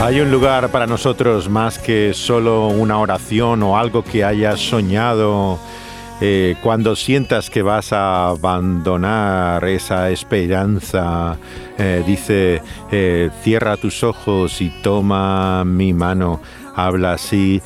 Hay 0.06 0.20
un 0.20 0.30
lugar 0.30 0.70
para 0.70 0.86
nosotros 0.86 1.48
más 1.48 1.80
que 1.80 2.14
solo 2.14 2.68
una 2.68 3.00
oración 3.00 3.60
o 3.64 3.76
algo 3.76 4.04
que 4.04 4.22
hayas 4.22 4.60
soñado. 4.60 5.58
Eh, 6.20 6.54
cuando 6.62 6.94
sientas 6.94 7.50
que 7.50 7.60
vas 7.60 7.92
a 7.92 8.28
abandonar 8.28 9.64
esa 9.64 10.08
esperanza, 10.10 11.36
eh, 11.76 12.04
dice, 12.06 12.62
eh, 12.92 13.30
cierra 13.42 13.76
tus 13.76 14.04
ojos 14.04 14.60
y 14.60 14.70
toma 14.80 15.64
mi 15.64 15.92
mano. 15.92 16.40
Habla 16.76 17.14
así 17.14 17.60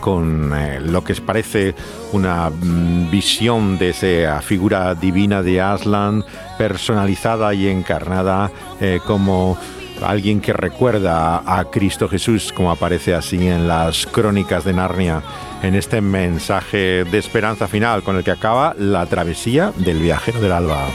con 0.00 0.52
lo 0.92 1.04
que 1.04 1.14
parece 1.14 1.74
una 2.12 2.50
mm, 2.50 3.08
visión 3.10 3.78
de 3.78 3.90
esa 3.90 4.42
figura 4.42 4.94
divina 4.94 5.42
de 5.42 5.62
Aslan, 5.62 6.22
personalizada 6.58 7.54
y 7.54 7.68
encarnada 7.68 8.50
como 9.06 9.56
alguien 10.02 10.40
que 10.40 10.52
recuerda 10.52 11.42
a 11.46 11.64
Cristo 11.70 12.08
Jesús, 12.08 12.52
como 12.52 12.70
aparece 12.70 13.14
así 13.14 13.48
en 13.48 13.68
las 13.68 14.06
crónicas 14.06 14.64
de 14.64 14.72
Narnia, 14.72 15.22
en 15.62 15.74
este 15.74 16.00
mensaje 16.00 17.04
de 17.04 17.18
esperanza 17.18 17.68
final 17.68 18.02
con 18.02 18.16
el 18.16 18.24
que 18.24 18.30
acaba 18.30 18.74
la 18.78 19.06
travesía 19.06 19.72
del 19.76 20.00
viajero 20.00 20.40
del 20.40 20.52
alba. 20.52 20.86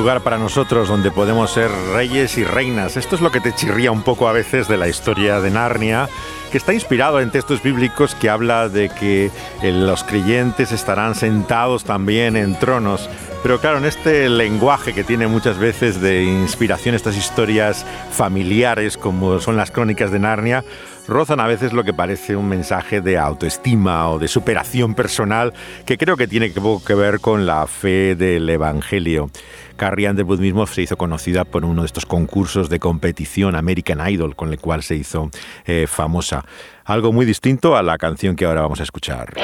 Lugar 0.00 0.22
para 0.22 0.38
nosotros 0.38 0.88
donde 0.88 1.10
podemos 1.10 1.50
ser 1.50 1.70
reyes 1.92 2.38
y 2.38 2.44
reinas. 2.44 2.96
Esto 2.96 3.16
es 3.16 3.20
lo 3.20 3.30
que 3.30 3.38
te 3.38 3.54
chirría 3.54 3.92
un 3.92 4.00
poco 4.00 4.28
a 4.28 4.32
veces 4.32 4.66
de 4.66 4.78
la 4.78 4.88
historia 4.88 5.42
de 5.42 5.50
Narnia, 5.50 6.08
que 6.50 6.56
está 6.56 6.72
inspirado 6.72 7.20
en 7.20 7.30
textos 7.30 7.62
bíblicos 7.62 8.14
que 8.14 8.30
habla 8.30 8.70
de 8.70 8.88
que 8.88 9.26
eh, 9.26 9.72
los 9.72 10.02
creyentes 10.02 10.72
estarán 10.72 11.14
sentados 11.14 11.84
también 11.84 12.38
en 12.38 12.58
tronos. 12.58 13.10
Pero 13.42 13.60
claro, 13.60 13.76
en 13.76 13.84
este 13.84 14.30
lenguaje 14.30 14.94
que 14.94 15.04
tiene 15.04 15.26
muchas 15.26 15.58
veces 15.58 16.00
de 16.00 16.24
inspiración 16.24 16.94
estas 16.94 17.18
historias 17.18 17.84
familiares 18.10 18.96
como 18.96 19.38
son 19.38 19.58
las 19.58 19.70
crónicas 19.70 20.10
de 20.10 20.18
Narnia, 20.18 20.64
rozan 21.10 21.40
a 21.40 21.46
veces 21.46 21.72
lo 21.72 21.84
que 21.84 21.92
parece 21.92 22.36
un 22.36 22.48
mensaje 22.48 23.00
de 23.00 23.18
autoestima 23.18 24.08
o 24.08 24.18
de 24.18 24.28
superación 24.28 24.94
personal 24.94 25.52
que 25.84 25.98
creo 25.98 26.16
que 26.16 26.28
tiene 26.28 26.52
que 26.52 26.94
ver 26.94 27.20
con 27.20 27.46
la 27.46 27.66
fe 27.66 28.14
del 28.14 28.48
Evangelio. 28.48 29.30
Carrie 29.76 30.08
Underwood 30.08 30.40
mismo 30.40 30.66
se 30.66 30.82
hizo 30.82 30.96
conocida 30.96 31.44
por 31.44 31.64
uno 31.64 31.82
de 31.82 31.86
estos 31.86 32.06
concursos 32.06 32.68
de 32.68 32.78
competición 32.78 33.56
American 33.56 34.08
Idol 34.08 34.36
con 34.36 34.50
el 34.52 34.60
cual 34.60 34.82
se 34.82 34.94
hizo 34.94 35.30
eh, 35.66 35.86
famosa. 35.88 36.44
Algo 36.84 37.12
muy 37.12 37.26
distinto 37.26 37.76
a 37.76 37.82
la 37.82 37.98
canción 37.98 38.36
que 38.36 38.44
ahora 38.44 38.62
vamos 38.62 38.80
a 38.80 38.84
escuchar. 38.84 39.34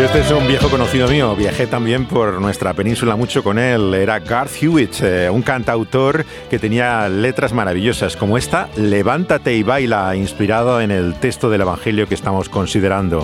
Este 0.00 0.20
es 0.20 0.30
un 0.30 0.48
viejo 0.48 0.68
conocido 0.68 1.06
mío, 1.06 1.36
viajé 1.36 1.66
también 1.66 2.06
por 2.06 2.40
nuestra 2.40 2.74
península 2.74 3.14
mucho 3.14 3.42
con 3.44 3.58
él, 3.58 3.94
era 3.94 4.18
Garth 4.18 4.62
Hewitt, 4.62 5.02
eh, 5.02 5.30
un 5.30 5.42
cantautor 5.42 6.24
que 6.50 6.58
tenía 6.58 7.08
letras 7.08 7.52
maravillosas 7.52 8.16
como 8.16 8.36
esta, 8.36 8.68
Levántate 8.76 9.54
y 9.54 9.62
baila, 9.62 10.16
inspirado 10.16 10.80
en 10.80 10.90
el 10.90 11.14
texto 11.14 11.50
del 11.50 11.60
Evangelio 11.60 12.08
que 12.08 12.14
estamos 12.14 12.48
considerando. 12.48 13.22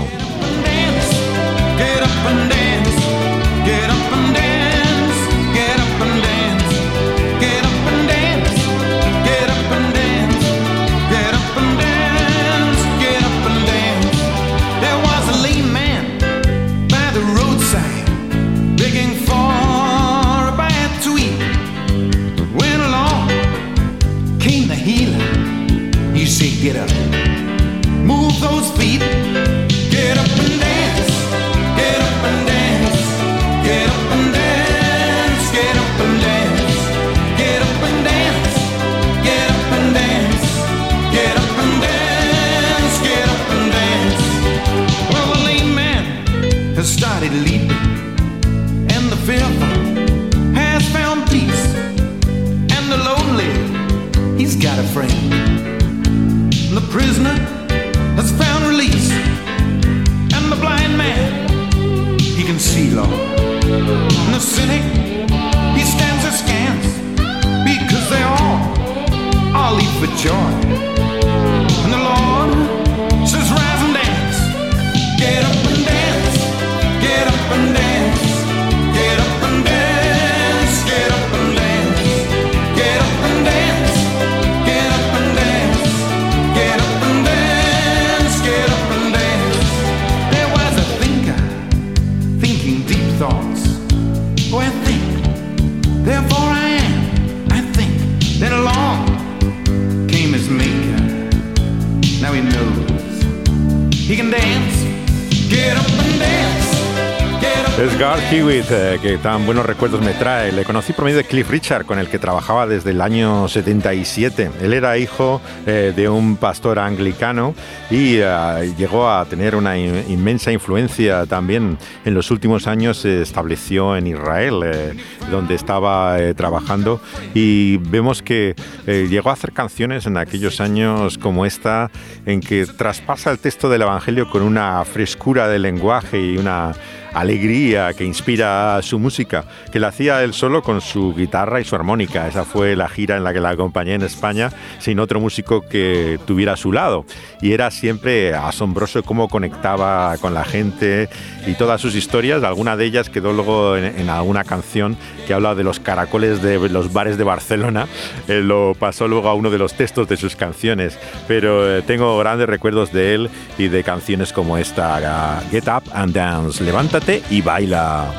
Eh, 108.98 109.02
que 109.02 109.18
tan 109.18 109.46
buenos 109.46 109.66
recuerdos 109.66 110.00
me 110.00 110.12
trae. 110.12 110.52
Le 110.52 110.64
conocí 110.64 110.92
por 110.92 111.04
medio 111.04 111.18
de 111.18 111.24
Cliff 111.24 111.50
Richard, 111.50 111.84
con 111.84 111.98
el 111.98 112.08
que 112.08 112.18
trabajaba 112.18 112.66
desde 112.66 112.90
el 112.90 113.00
año 113.00 113.48
77. 113.48 114.50
Él 114.60 114.72
era 114.72 114.98
hijo 114.98 115.40
eh, 115.66 115.92
de 115.94 116.08
un 116.08 116.36
pastor 116.36 116.78
anglicano 116.78 117.54
y 117.90 118.16
eh, 118.16 118.74
llegó 118.76 119.08
a 119.08 119.24
tener 119.26 119.56
una 119.56 119.78
inmensa 119.78 120.52
influencia 120.52 121.26
también. 121.26 121.78
En 122.04 122.14
los 122.14 122.30
últimos 122.30 122.66
años 122.66 122.98
se 122.98 123.22
estableció 123.22 123.96
en 123.96 124.06
Israel, 124.06 124.96
donde 125.30 125.54
estaba 125.54 126.16
trabajando, 126.36 127.00
y 127.34 127.76
vemos 127.78 128.22
que 128.22 128.54
llegó 128.86 129.30
a 129.30 129.34
hacer 129.34 129.52
canciones 129.52 130.06
en 130.06 130.16
aquellos 130.16 130.60
años 130.60 131.18
como 131.18 131.46
esta, 131.46 131.90
en 132.26 132.40
que 132.40 132.66
traspasa 132.66 133.30
el 133.30 133.38
texto 133.38 133.68
del 133.68 133.82
Evangelio 133.82 134.28
con 134.30 134.42
una 134.42 134.84
frescura 134.84 135.48
de 135.48 135.58
lenguaje 135.58 136.20
y 136.20 136.38
una 136.38 136.74
alegría 137.12 137.92
que 137.94 138.04
inspira 138.04 138.80
su 138.82 138.98
música, 138.98 139.44
que 139.72 139.80
la 139.80 139.88
hacía 139.88 140.22
él 140.22 140.34
solo 140.34 140.62
con 140.62 140.80
su 140.80 141.14
guitarra 141.14 141.60
y 141.60 141.64
su 141.64 141.74
armónica. 141.74 142.28
Esa 142.28 142.44
fue 142.44 142.76
la 142.76 142.88
gira 142.88 143.16
en 143.16 143.24
la 143.24 143.32
que 143.32 143.40
la 143.40 143.50
acompañé 143.50 143.94
en 143.94 144.02
España, 144.02 144.50
sin 144.78 144.98
otro 145.00 145.20
músico 145.20 145.62
que 145.62 146.18
tuviera 146.26 146.54
a 146.54 146.56
su 146.56 146.72
lado. 146.72 147.04
Y 147.40 147.52
era 147.52 147.70
siempre 147.70 148.34
asombroso 148.34 149.02
cómo 149.02 149.28
conectaba 149.28 150.16
con 150.18 150.34
la 150.34 150.44
gente 150.44 151.08
y 151.46 151.54
todas 151.54 151.80
sus 151.80 151.94
historias. 151.94 152.42
Alguna 152.42 152.76
de 152.76 152.84
ellas 152.84 153.10
quedó 153.10 153.32
luego 153.32 153.76
en, 153.76 154.08
alguna 154.10 154.44
canción 154.44 154.96
que 155.26 155.34
habla 155.34 155.54
de 155.54 155.64
los 155.64 155.80
caracoles 155.80 156.42
de 156.42 156.68
los 156.68 156.92
bares 156.92 157.18
de 157.18 157.24
Barcelona. 157.24 157.86
lo 158.26 158.74
pasó 158.78 159.08
luego 159.08 159.28
a 159.28 159.34
uno 159.34 159.50
de 159.50 159.58
los 159.58 159.74
textos 159.74 160.08
de 160.08 160.16
sus 160.16 160.36
canciones. 160.36 160.98
Pero 161.26 161.78
eh, 161.78 161.82
tengo 161.82 162.18
grandes 162.18 162.48
recuerdos 162.48 162.92
de 162.92 163.14
él 163.14 163.30
y 163.56 163.68
de 163.68 163.82
canciones 163.84 164.32
como 164.32 164.58
esta, 164.58 165.42
Get 165.50 165.68
Up 165.68 165.90
and 165.92 166.14
Dance. 166.14 166.64
Levántate 166.98 167.22
y 167.30 167.40
baila. 167.42 168.12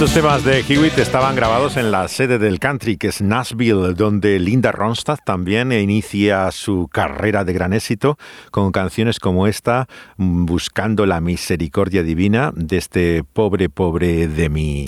Estos 0.00 0.14
temas 0.14 0.44
de 0.44 0.60
Hewitt 0.60 0.96
estaban 0.96 1.36
grabados 1.36 1.76
en 1.76 1.90
la 1.90 2.08
sede 2.08 2.38
del 2.38 2.58
country, 2.58 2.96
que 2.96 3.08
es 3.08 3.20
Nashville, 3.20 3.92
donde 3.92 4.38
Linda 4.38 4.72
Ronstadt 4.72 5.20
también 5.26 5.72
inicia 5.72 6.50
su 6.52 6.88
carrera 6.90 7.44
de 7.44 7.52
gran 7.52 7.74
éxito 7.74 8.16
con 8.50 8.72
canciones 8.72 9.20
como 9.20 9.46
esta, 9.46 9.88
Buscando 10.16 11.04
la 11.04 11.20
misericordia 11.20 12.02
divina 12.02 12.50
de 12.54 12.78
este 12.78 13.24
pobre, 13.24 13.68
pobre 13.68 14.26
de 14.26 14.48
mí. 14.48 14.86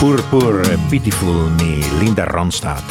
Poor, 0.00 0.20
pitiful 0.90 1.52
me, 1.52 2.00
Linda 2.00 2.24
Ronstadt. 2.24 2.82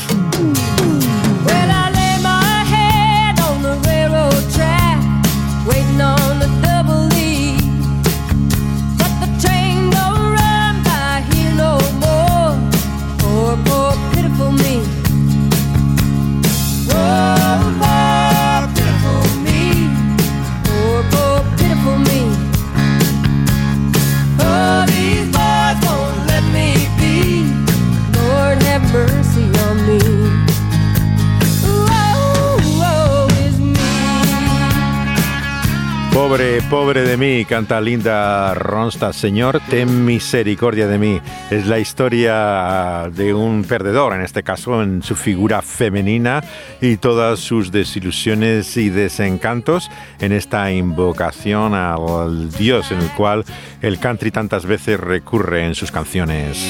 Pobre, 36.36 36.62
pobre 36.64 37.02
de 37.04 37.16
mí, 37.16 37.46
canta 37.46 37.80
Linda 37.80 38.54
Ronstadt. 38.56 39.14
Señor, 39.14 39.62
ten 39.70 40.04
misericordia 40.04 40.86
de 40.86 40.98
mí. 40.98 41.22
Es 41.50 41.66
la 41.66 41.80
historia 41.80 43.10
de 43.10 43.34
un 43.34 43.64
perdedor, 43.64 44.12
en 44.12 44.20
este 44.20 44.44
caso 44.44 44.84
en 44.84 45.02
su 45.02 45.16
figura 45.16 45.62
femenina 45.62 46.44
y 46.82 46.98
todas 46.98 47.40
sus 47.40 47.72
desilusiones 47.72 48.76
y 48.76 48.90
desencantos 48.90 49.90
en 50.20 50.34
esta 50.34 50.74
invocación 50.74 51.74
al 51.74 52.52
Dios 52.52 52.92
en 52.92 53.00
el 53.00 53.12
cual 53.12 53.46
el 53.82 53.98
country 53.98 54.30
tantas 54.30 54.66
veces 54.66 55.00
recurre 55.00 55.66
en 55.66 55.74
sus 55.74 55.90
canciones. 55.90 56.70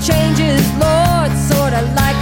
Changes, 0.00 0.64
Lord, 0.80 1.30
sorta 1.48 1.82
like 1.94 2.19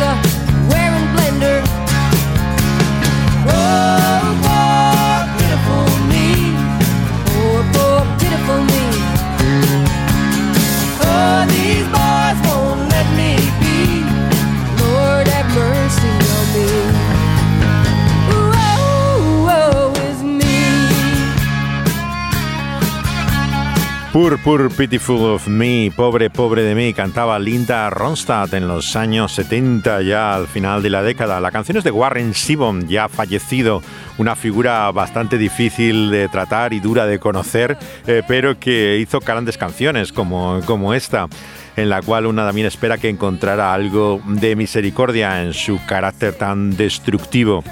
Poor, 24.12 24.38
poor, 24.38 24.70
pitiful 24.70 25.34
of 25.34 25.48
me, 25.48 25.92
pobre, 25.94 26.30
pobre 26.30 26.62
de 26.62 26.74
mí, 26.74 26.94
cantaba 26.94 27.38
Linda 27.38 27.90
Ronstadt 27.90 28.54
en 28.54 28.66
los 28.66 28.96
años 28.96 29.32
70, 29.32 30.00
ya 30.00 30.34
al 30.34 30.46
final 30.46 30.82
de 30.82 30.88
la 30.88 31.02
década. 31.02 31.40
La 31.40 31.50
canción 31.50 31.76
es 31.76 31.84
de 31.84 31.90
Warren 31.90 32.32
Zevon, 32.32 32.88
ya 32.88 33.10
fallecido, 33.10 33.82
una 34.16 34.34
figura 34.34 34.90
bastante 34.92 35.36
difícil 35.36 36.10
de 36.10 36.28
tratar 36.28 36.72
y 36.72 36.80
dura 36.80 37.04
de 37.04 37.18
conocer, 37.18 37.76
eh, 38.06 38.22
pero 38.26 38.58
que 38.58 38.96
hizo 38.98 39.20
grandes 39.20 39.58
canciones 39.58 40.10
como, 40.10 40.62
como 40.64 40.94
esta 40.94 41.28
en 41.76 41.90
la 41.90 42.00
cual 42.00 42.26
una 42.26 42.46
también 42.46 42.66
espera 42.66 42.96
que 42.96 43.10
encontrara 43.10 43.74
algo 43.74 44.22
de 44.24 44.56
misericordia 44.56 45.42
en 45.42 45.52
su 45.52 45.78
carácter 45.86 46.32
tan 46.32 46.76
destructivo. 46.76 47.62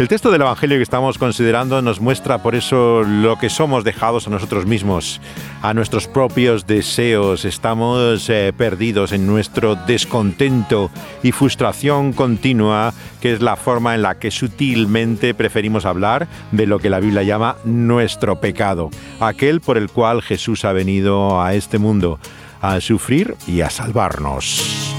El 0.00 0.08
texto 0.08 0.30
del 0.30 0.40
Evangelio 0.40 0.78
que 0.78 0.82
estamos 0.82 1.18
considerando 1.18 1.82
nos 1.82 2.00
muestra 2.00 2.38
por 2.38 2.54
eso 2.54 3.02
lo 3.02 3.36
que 3.36 3.50
somos 3.50 3.84
dejados 3.84 4.26
a 4.26 4.30
nosotros 4.30 4.64
mismos, 4.64 5.20
a 5.60 5.74
nuestros 5.74 6.08
propios 6.08 6.66
deseos. 6.66 7.44
Estamos 7.44 8.30
eh, 8.30 8.54
perdidos 8.56 9.12
en 9.12 9.26
nuestro 9.26 9.74
descontento 9.74 10.90
y 11.22 11.32
frustración 11.32 12.14
continua, 12.14 12.94
que 13.20 13.34
es 13.34 13.42
la 13.42 13.56
forma 13.56 13.94
en 13.94 14.00
la 14.00 14.18
que 14.18 14.30
sutilmente 14.30 15.34
preferimos 15.34 15.84
hablar 15.84 16.28
de 16.50 16.66
lo 16.66 16.78
que 16.78 16.88
la 16.88 17.00
Biblia 17.00 17.22
llama 17.22 17.56
nuestro 17.64 18.40
pecado, 18.40 18.88
aquel 19.20 19.60
por 19.60 19.76
el 19.76 19.90
cual 19.90 20.22
Jesús 20.22 20.64
ha 20.64 20.72
venido 20.72 21.42
a 21.42 21.52
este 21.52 21.76
mundo 21.76 22.18
a 22.62 22.80
sufrir 22.80 23.36
y 23.46 23.60
a 23.60 23.68
salvarnos. 23.68 24.94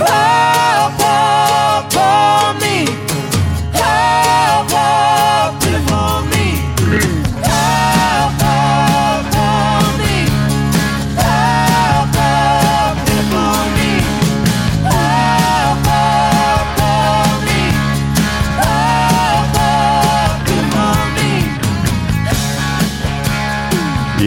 Y 0.00 0.61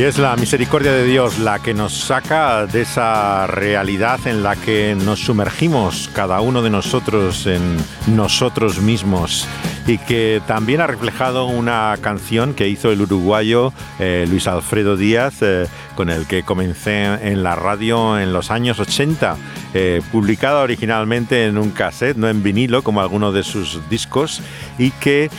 es 0.08 0.20
la 0.20 0.36
misericordia 0.36 0.92
de 0.92 1.04
Dios 1.04 1.40
la 1.40 1.64
que 1.64 1.74
nos 1.74 1.94
saca 1.94 2.68
de 2.68 2.82
esa 2.82 3.48
realidad 3.48 4.20
en 4.28 4.44
la 4.44 4.56
que 4.56 4.96
nos 4.96 5.20
sumergimos 5.20 6.12
cada 6.14 6.42
uno 6.42 6.62
de 6.62 6.70
nosotros 6.70 7.48
en 7.48 7.78
nosotros 8.06 8.82
mismos. 8.82 9.48
Y 9.88 9.98
que 9.98 10.44
también 10.46 10.82
ha 10.82 10.88
reflejado 10.88 11.48
una 11.48 11.98
canción 12.02 12.54
que 12.54 12.68
hizo 12.68 12.92
el 12.92 13.02
uruguayo 13.02 13.74
eh, 13.98 14.28
Luis 14.30 14.46
Alfredo 14.48 14.96
Díaz, 14.96 15.42
eh, 15.42 15.66
con 15.96 16.12
el 16.12 16.28
que 16.28 16.44
comencé 16.44 17.06
en 17.06 17.42
la 17.42 17.56
radio 17.56 18.20
en 18.20 18.32
los 18.32 18.52
años 18.52 18.80
80, 18.80 19.38
eh, 19.74 20.02
publicada 20.12 20.62
originalmente 20.62 21.46
en 21.46 21.58
un 21.58 21.72
cassette, 21.72 22.18
no 22.18 22.30
en 22.30 22.44
vinilo 22.44 22.84
como 22.84 23.02
algunos 23.02 23.34
de 23.34 23.44
sus 23.44 23.82
discos, 23.90 24.42
y 24.78 24.92
que 24.92 25.30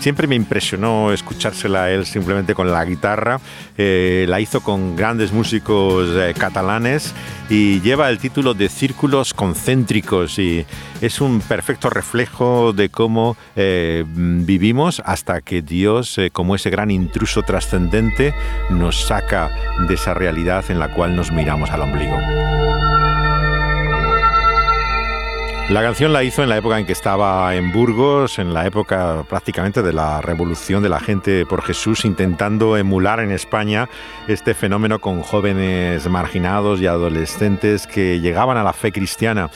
siempre 0.00 0.26
me 0.26 0.34
impresionó 0.34 1.12
escuchársela 1.12 1.84
a 1.84 1.90
él 1.90 2.06
simplemente 2.06 2.54
con 2.54 2.70
la 2.70 2.84
guitarra. 2.84 3.40
la 3.76 4.40
hizo 4.40 4.60
con 4.60 4.96
grandes 4.96 5.32
músicos 5.32 6.08
catalanes 6.38 7.14
y 7.48 7.80
lleva 7.80 8.08
el 8.10 8.18
título 8.18 8.54
de 8.54 8.68
Círculos 8.68 9.34
Concéntricos 9.34 10.38
y 10.38 10.66
es 11.00 11.20
un 11.20 11.40
perfecto 11.40 11.90
reflejo 11.90 12.72
de 12.72 12.88
cómo 12.88 13.36
eh, 13.54 14.04
vivimos 14.06 15.02
hasta 15.04 15.40
que 15.40 15.62
Dios, 15.62 16.18
eh, 16.18 16.30
como 16.30 16.54
ese 16.54 16.70
gran 16.70 16.90
intruso 16.90 17.42
trascendente, 17.42 18.34
nos 18.70 19.06
saca 19.06 19.50
de 19.88 19.94
esa 19.94 20.14
realidad 20.14 20.64
en 20.68 20.78
la 20.78 20.92
cual 20.92 21.14
nos 21.14 21.30
miramos 21.30 21.70
al 21.70 21.82
ombligo. 21.82 22.55
La 25.68 25.82
canción 25.82 26.12
la 26.12 26.22
hizo 26.22 26.44
en 26.44 26.48
la 26.48 26.58
época 26.58 26.78
en 26.78 26.86
que 26.86 26.92
estaba 26.92 27.52
en 27.56 27.72
Burgos, 27.72 28.38
en 28.38 28.54
la 28.54 28.66
época 28.66 29.24
prácticamente 29.28 29.82
de 29.82 29.92
la 29.92 30.20
revolución 30.20 30.80
de 30.80 30.88
la 30.88 31.00
gente 31.00 31.44
por 31.44 31.60
Jesús, 31.60 32.04
intentando 32.04 32.76
emular 32.76 33.18
en 33.18 33.32
España 33.32 33.88
este 34.28 34.54
fenómeno 34.54 35.00
con 35.00 35.22
jóvenes 35.22 36.08
marginados 36.08 36.80
y 36.80 36.86
adolescentes 36.86 37.88
que 37.88 38.20
llegaban 38.20 38.56
a 38.58 38.62
la 38.62 38.72
fe 38.72 38.92
cristiana. 38.92 39.50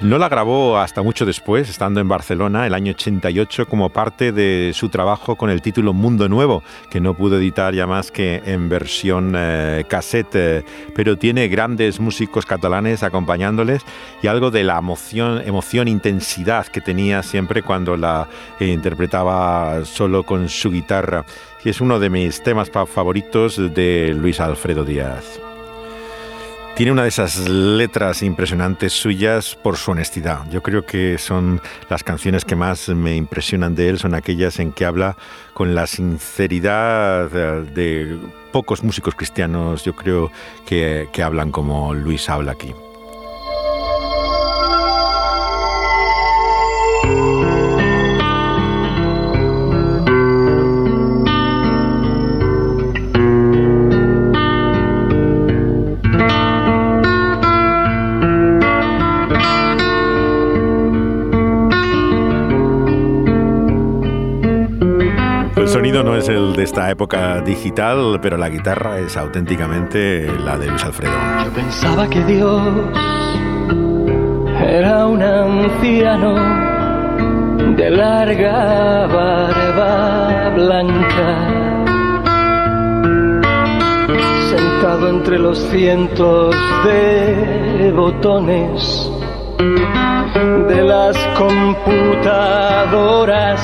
No 0.00 0.16
la 0.16 0.28
grabó 0.28 0.78
hasta 0.78 1.02
mucho 1.02 1.26
después, 1.26 1.68
estando 1.68 1.98
en 1.98 2.06
Barcelona, 2.06 2.68
el 2.68 2.74
año 2.74 2.92
88, 2.92 3.66
como 3.66 3.88
parte 3.88 4.30
de 4.30 4.70
su 4.72 4.90
trabajo 4.90 5.34
con 5.34 5.50
el 5.50 5.60
título 5.60 5.92
Mundo 5.92 6.28
Nuevo, 6.28 6.62
que 6.88 7.00
no 7.00 7.14
pudo 7.14 7.36
editar 7.36 7.74
ya 7.74 7.84
más 7.88 8.12
que 8.12 8.40
en 8.44 8.68
versión 8.68 9.34
eh, 9.36 9.84
cassette, 9.88 10.64
pero 10.94 11.18
tiene 11.18 11.48
grandes 11.48 11.98
músicos 11.98 12.46
catalanes 12.46 13.02
acompañándoles 13.02 13.82
y 14.22 14.28
algo 14.28 14.52
de 14.52 14.62
la 14.62 14.78
emoción, 14.78 15.42
emoción 15.44 15.88
intensidad 15.88 16.68
que 16.68 16.80
tenía 16.80 17.24
siempre 17.24 17.62
cuando 17.62 17.96
la 17.96 18.28
eh, 18.60 18.68
interpretaba 18.68 19.84
solo 19.84 20.22
con 20.22 20.48
su 20.48 20.70
guitarra. 20.70 21.24
Y 21.64 21.70
es 21.70 21.80
uno 21.80 21.98
de 21.98 22.08
mis 22.08 22.40
temas 22.44 22.70
favoritos 22.70 23.56
de 23.74 24.14
Luis 24.16 24.38
Alfredo 24.38 24.84
Díaz. 24.84 25.40
Tiene 26.78 26.92
una 26.92 27.02
de 27.02 27.08
esas 27.08 27.48
letras 27.48 28.22
impresionantes 28.22 28.92
suyas 28.92 29.56
por 29.56 29.76
su 29.76 29.90
honestidad. 29.90 30.48
Yo 30.48 30.62
creo 30.62 30.86
que 30.86 31.18
son 31.18 31.60
las 31.90 32.04
canciones 32.04 32.44
que 32.44 32.54
más 32.54 32.88
me 32.90 33.16
impresionan 33.16 33.74
de 33.74 33.88
él, 33.88 33.98
son 33.98 34.14
aquellas 34.14 34.60
en 34.60 34.70
que 34.70 34.84
habla 34.84 35.16
con 35.54 35.74
la 35.74 35.88
sinceridad 35.88 37.30
de 37.30 38.16
pocos 38.52 38.84
músicos 38.84 39.16
cristianos, 39.16 39.84
yo 39.84 39.96
creo 39.96 40.30
que, 40.66 41.08
que 41.12 41.24
hablan 41.24 41.50
como 41.50 41.94
Luis 41.94 42.30
habla 42.30 42.52
aquí. 42.52 42.72
De 66.58 66.64
esta 66.64 66.90
época 66.90 67.40
digital, 67.40 68.18
pero 68.20 68.36
la 68.36 68.48
guitarra 68.48 68.98
es 68.98 69.16
auténticamente 69.16 70.26
la 70.40 70.58
de 70.58 70.66
Luis 70.66 70.84
Alfredo. 70.84 71.12
Yo 71.44 71.52
pensaba 71.52 72.10
que 72.10 72.24
Dios 72.24 72.60
era 74.60 75.06
un 75.06 75.22
anciano 75.22 76.34
de 77.76 77.90
larga 77.90 79.06
barba 79.06 80.50
blanca, 80.56 81.48
sentado 84.50 85.10
entre 85.10 85.38
los 85.38 85.60
cientos 85.70 86.56
de 86.84 87.92
botones 87.94 89.12
de 90.68 90.82
las 90.82 91.16
computadoras 91.38 93.60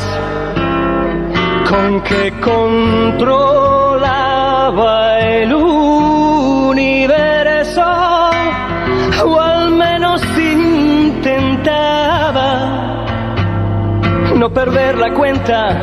con 1.75 2.01
que 2.03 2.33
controlaba 2.41 3.19
el 5.19 5.53
universo, 5.55 7.03
o 9.25 9.41
al 9.41 9.71
menos 9.73 10.23
intentaba 10.39 11.67
no 14.37 14.49
perder 14.51 14.99
la 14.99 15.13
cuenta 15.15 15.75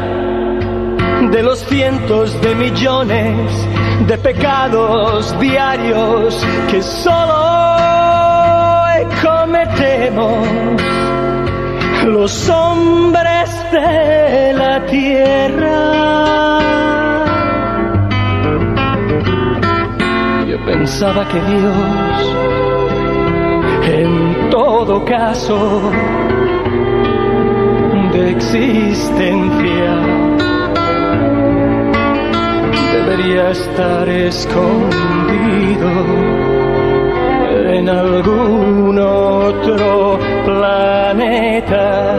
de 1.29 1.43
los 1.43 1.59
cientos 1.59 2.41
de 2.41 2.55
millones 2.55 3.67
de 4.07 4.17
pecados 4.17 5.37
diarios 5.39 6.47
que 6.69 6.81
solo 6.81 7.35
cometemos. 9.21 10.47
Los 12.05 12.49
hombres 12.49 13.30
de 13.71 14.53
la 14.53 14.85
tierra. 14.85 15.79
Yo 20.47 20.57
pensaba 20.65 21.27
que 21.27 21.39
Dios, 21.39 22.35
en 23.85 24.49
todo 24.49 25.05
caso 25.05 25.91
de 28.13 28.31
existencia, 28.31 29.91
debería 32.93 33.51
estar 33.51 34.09
escondido 34.09 35.89
en 37.51 37.89
algún 37.89 38.97
otro 38.99 40.19
planeta. 40.45 42.15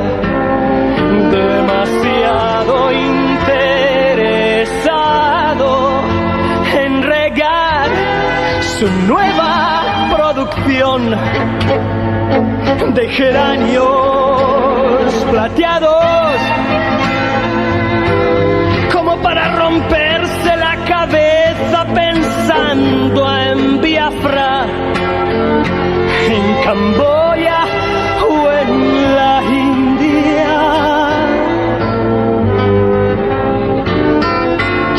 Demasiado 1.30 2.92
interesado 2.92 4.80
en 6.84 7.02
regar 7.02 7.90
su 8.78 8.86
nueva 9.06 10.10
producción 10.14 11.16
de 12.94 13.08
geranios 13.08 13.82
plateados 15.30 16.36
como 18.92 19.16
para 19.22 19.56
romperse 19.56 20.56
la 20.56 20.76
cabeza 20.84 21.86
pensando 21.94 23.36
en 23.36 23.80
Biafra 23.80 24.61
en 26.30 26.62
Camboya 26.64 27.64
o 28.28 28.50
en 28.50 29.14
la 29.16 29.42
India. 29.44 30.54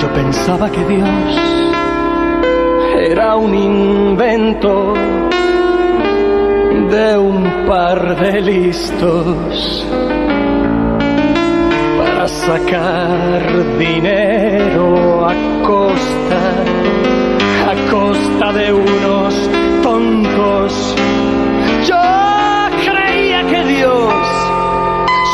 Yo 0.01 0.07
pensaba 0.13 0.69
que 0.69 0.84
Dios 0.86 1.63
era 2.95 3.36
un 3.36 3.53
invento 3.53 4.93
de 6.89 7.17
un 7.17 7.65
par 7.67 8.17
de 8.19 8.41
listos 8.41 9.86
para 11.97 12.28
sacar 12.28 13.41
dinero 13.78 15.28
a 15.28 15.34
costa, 15.63 16.41
a 17.71 17.91
costa 17.91 18.53
de 18.53 18.74
unos 18.74 19.49
tontos. 19.82 21.03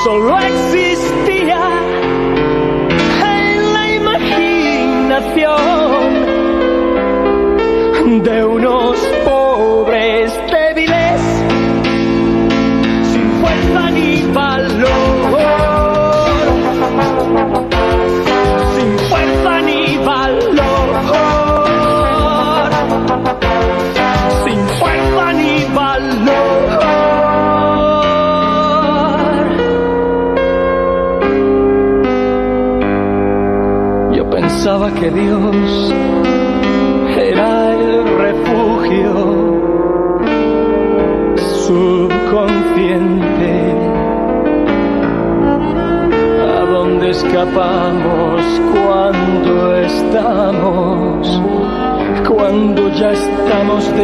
Solo 0.03 0.37
existía 0.37 1.61
en 3.21 3.73
la 3.73 3.95
imaginación 3.95 5.43
de 8.23 8.45
unos 8.45 9.08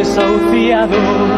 estamos 0.08 1.35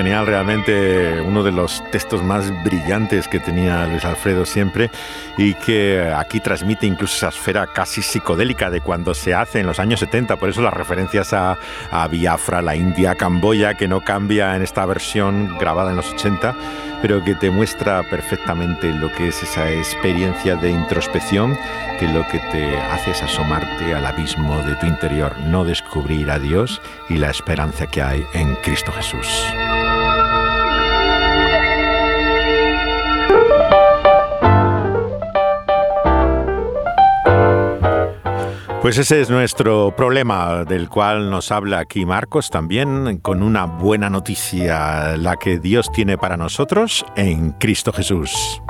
genial, 0.00 0.26
realmente 0.26 1.20
uno 1.20 1.42
de 1.42 1.52
los 1.52 1.84
textos 1.90 2.22
más 2.22 2.50
brillantes 2.64 3.28
que 3.28 3.38
tenía 3.38 3.84
Luis 3.84 4.06
Alfredo 4.06 4.46
siempre 4.46 4.90
y 5.36 5.52
que 5.52 6.10
aquí 6.16 6.40
transmite 6.40 6.86
incluso 6.86 7.16
esa 7.16 7.28
esfera 7.28 7.66
casi 7.66 8.00
psicodélica 8.00 8.70
de 8.70 8.80
cuando 8.80 9.12
se 9.12 9.34
hace 9.34 9.60
en 9.60 9.66
los 9.66 9.78
años 9.78 10.00
70, 10.00 10.36
por 10.36 10.48
eso 10.48 10.62
las 10.62 10.72
referencias 10.72 11.34
a, 11.34 11.58
a 11.90 12.08
Biafra, 12.08 12.62
la 12.62 12.76
India, 12.76 13.14
Camboya, 13.14 13.74
que 13.74 13.88
no 13.88 14.00
cambia 14.00 14.56
en 14.56 14.62
esta 14.62 14.86
versión 14.86 15.58
grabada 15.58 15.90
en 15.90 15.96
los 15.96 16.10
80, 16.14 16.54
pero 17.02 17.22
que 17.22 17.34
te 17.34 17.50
muestra 17.50 18.02
perfectamente 18.08 18.94
lo 18.94 19.12
que 19.12 19.28
es 19.28 19.42
esa 19.42 19.70
experiencia 19.70 20.56
de 20.56 20.70
introspección, 20.70 21.58
que 21.98 22.08
lo 22.08 22.26
que 22.28 22.38
te 22.38 22.78
hace 22.78 23.10
es 23.10 23.22
asomarte 23.22 23.92
al 23.92 24.06
abismo 24.06 24.62
de 24.62 24.76
tu 24.76 24.86
interior, 24.86 25.38
no 25.40 25.66
descubrir 25.66 26.30
a 26.30 26.38
Dios 26.38 26.80
y 27.10 27.18
la 27.18 27.28
esperanza 27.28 27.86
que 27.86 28.00
hay 28.00 28.24
en 28.32 28.54
Cristo 28.56 28.92
Jesús. 28.92 29.44
Pues 38.82 38.96
ese 38.96 39.20
es 39.20 39.28
nuestro 39.28 39.94
problema 39.94 40.64
del 40.64 40.88
cual 40.88 41.28
nos 41.28 41.52
habla 41.52 41.80
aquí 41.80 42.06
Marcos 42.06 42.48
también 42.48 43.18
con 43.18 43.42
una 43.42 43.66
buena 43.66 44.08
noticia, 44.08 45.18
la 45.18 45.36
que 45.36 45.58
Dios 45.58 45.92
tiene 45.92 46.16
para 46.16 46.38
nosotros 46.38 47.04
en 47.14 47.52
Cristo 47.52 47.92
Jesús. 47.92 48.62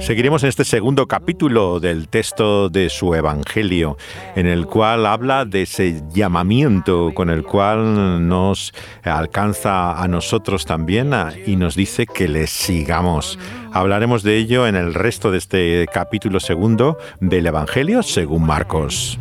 Seguiremos 0.00 0.42
en 0.42 0.48
este 0.48 0.64
segundo 0.64 1.06
capítulo 1.06 1.78
del 1.80 2.08
texto 2.08 2.68
de 2.68 2.90
su 2.90 3.14
Evangelio, 3.14 3.96
en 4.34 4.46
el 4.46 4.66
cual 4.66 5.06
habla 5.06 5.44
de 5.44 5.62
ese 5.62 6.02
llamamiento 6.12 7.12
con 7.14 7.30
el 7.30 7.44
cual 7.44 8.26
nos 8.26 8.72
alcanza 9.04 10.02
a 10.02 10.08
nosotros 10.08 10.66
también 10.66 11.12
y 11.46 11.56
nos 11.56 11.76
dice 11.76 12.06
que 12.06 12.26
le 12.26 12.46
sigamos. 12.46 13.38
Hablaremos 13.72 14.22
de 14.22 14.38
ello 14.38 14.66
en 14.66 14.74
el 14.74 14.92
resto 14.94 15.30
de 15.30 15.38
este 15.38 15.86
capítulo 15.92 16.40
segundo 16.40 16.98
del 17.20 17.46
Evangelio 17.46 18.02
según 18.02 18.44
Marcos. 18.44 19.18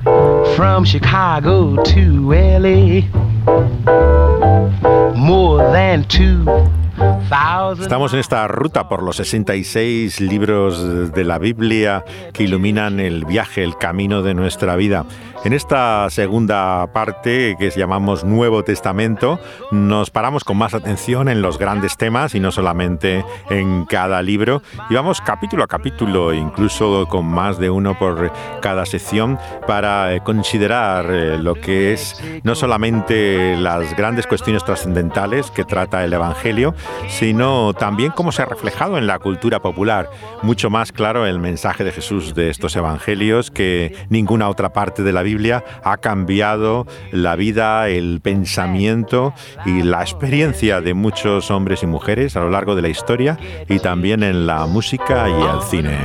Estamos 7.80 8.14
en 8.14 8.20
esta 8.20 8.48
ruta 8.48 8.88
por 8.88 9.04
los 9.04 9.18
66 9.18 10.22
libros 10.22 11.12
de 11.14 11.24
la 11.24 11.38
Biblia 11.38 12.04
que 12.34 12.44
iluminan 12.44 13.00
el 13.00 13.26
viaje, 13.26 13.64
el 13.64 13.78
camino 13.78 14.22
de 14.22 14.34
nuestra 14.34 14.76
vida. 14.76 15.06
En 15.46 15.54
esta 15.54 16.10
segunda 16.10 16.88
parte 16.88 17.56
que 17.58 17.70
llamamos 17.70 18.24
Nuevo 18.24 18.64
Testamento, 18.64 19.40
nos 19.72 20.10
paramos 20.10 20.44
con 20.44 20.58
más 20.58 20.74
atención 20.74 21.30
en 21.30 21.42
los 21.42 21.58
grandes 21.60 21.96
temas 21.96 22.36
y 22.36 22.40
no 22.40 22.52
solamente 22.52 23.24
en 23.50 23.86
cada 23.86 24.22
libro. 24.24 24.62
Y 24.90 24.96
vamos 24.96 25.22
capítulo 25.22 25.64
a 25.64 25.68
capítulo, 25.68 26.34
incluso 26.34 27.08
con 27.08 27.28
más 27.28 27.60
de 27.60 27.70
uno 27.70 27.98
por 27.98 28.32
cada 28.62 28.86
sección, 28.86 29.38
para 29.68 30.16
eh, 30.16 30.22
considerar 30.22 31.06
eh, 31.10 31.38
lo 31.38 31.54
que 31.54 31.94
es 31.94 32.22
no 32.44 32.56
solamente 32.56 33.56
las 33.58 33.96
grandes 33.96 34.26
cuestiones 34.28 34.66
trascendentales 34.66 35.52
que 35.52 35.64
trata 35.64 36.04
el 36.04 36.14
Evangelio, 36.14 36.74
sino 37.08 37.74
también 37.74 38.12
cómo 38.12 38.32
se 38.32 38.42
ha 38.42 38.46
reflejado 38.46 38.98
en 38.98 39.08
la 39.08 39.20
cultura 39.20 39.62
popular. 39.62 40.10
Mucho 40.42 40.70
más 40.70 40.92
claro 40.92 41.26
el 41.26 41.40
mensaje 41.40 41.84
de 41.84 41.92
Jesús 41.92 42.34
de 42.34 42.50
estos 42.50 42.76
evangelios 42.76 43.52
que 43.52 43.96
ninguna 44.10 44.50
otra 44.50 44.74
parte 44.74 45.04
de 45.04 45.14
la 45.14 45.24
Biblia 45.28 45.64
ha 45.84 45.98
cambiado 45.98 46.88
la 47.12 47.36
vida, 47.36 47.90
el 47.90 48.22
pensamiento 48.22 49.34
y 49.66 49.84
la 49.84 50.02
experiencia 50.02 50.80
de 50.80 50.94
muchos 50.94 51.52
hombres 51.52 51.84
y 51.84 51.88
mujeres 51.88 52.38
a 52.38 52.40
lo 52.40 52.50
largo 52.50 52.76
de 52.76 52.82
la 52.82 52.88
historia 52.88 53.38
y 53.68 53.80
también 53.80 54.24
en 54.24 54.48
la 54.48 54.66
música 54.68 55.28
y 55.28 55.34
el 55.34 55.62
cine. 55.64 55.98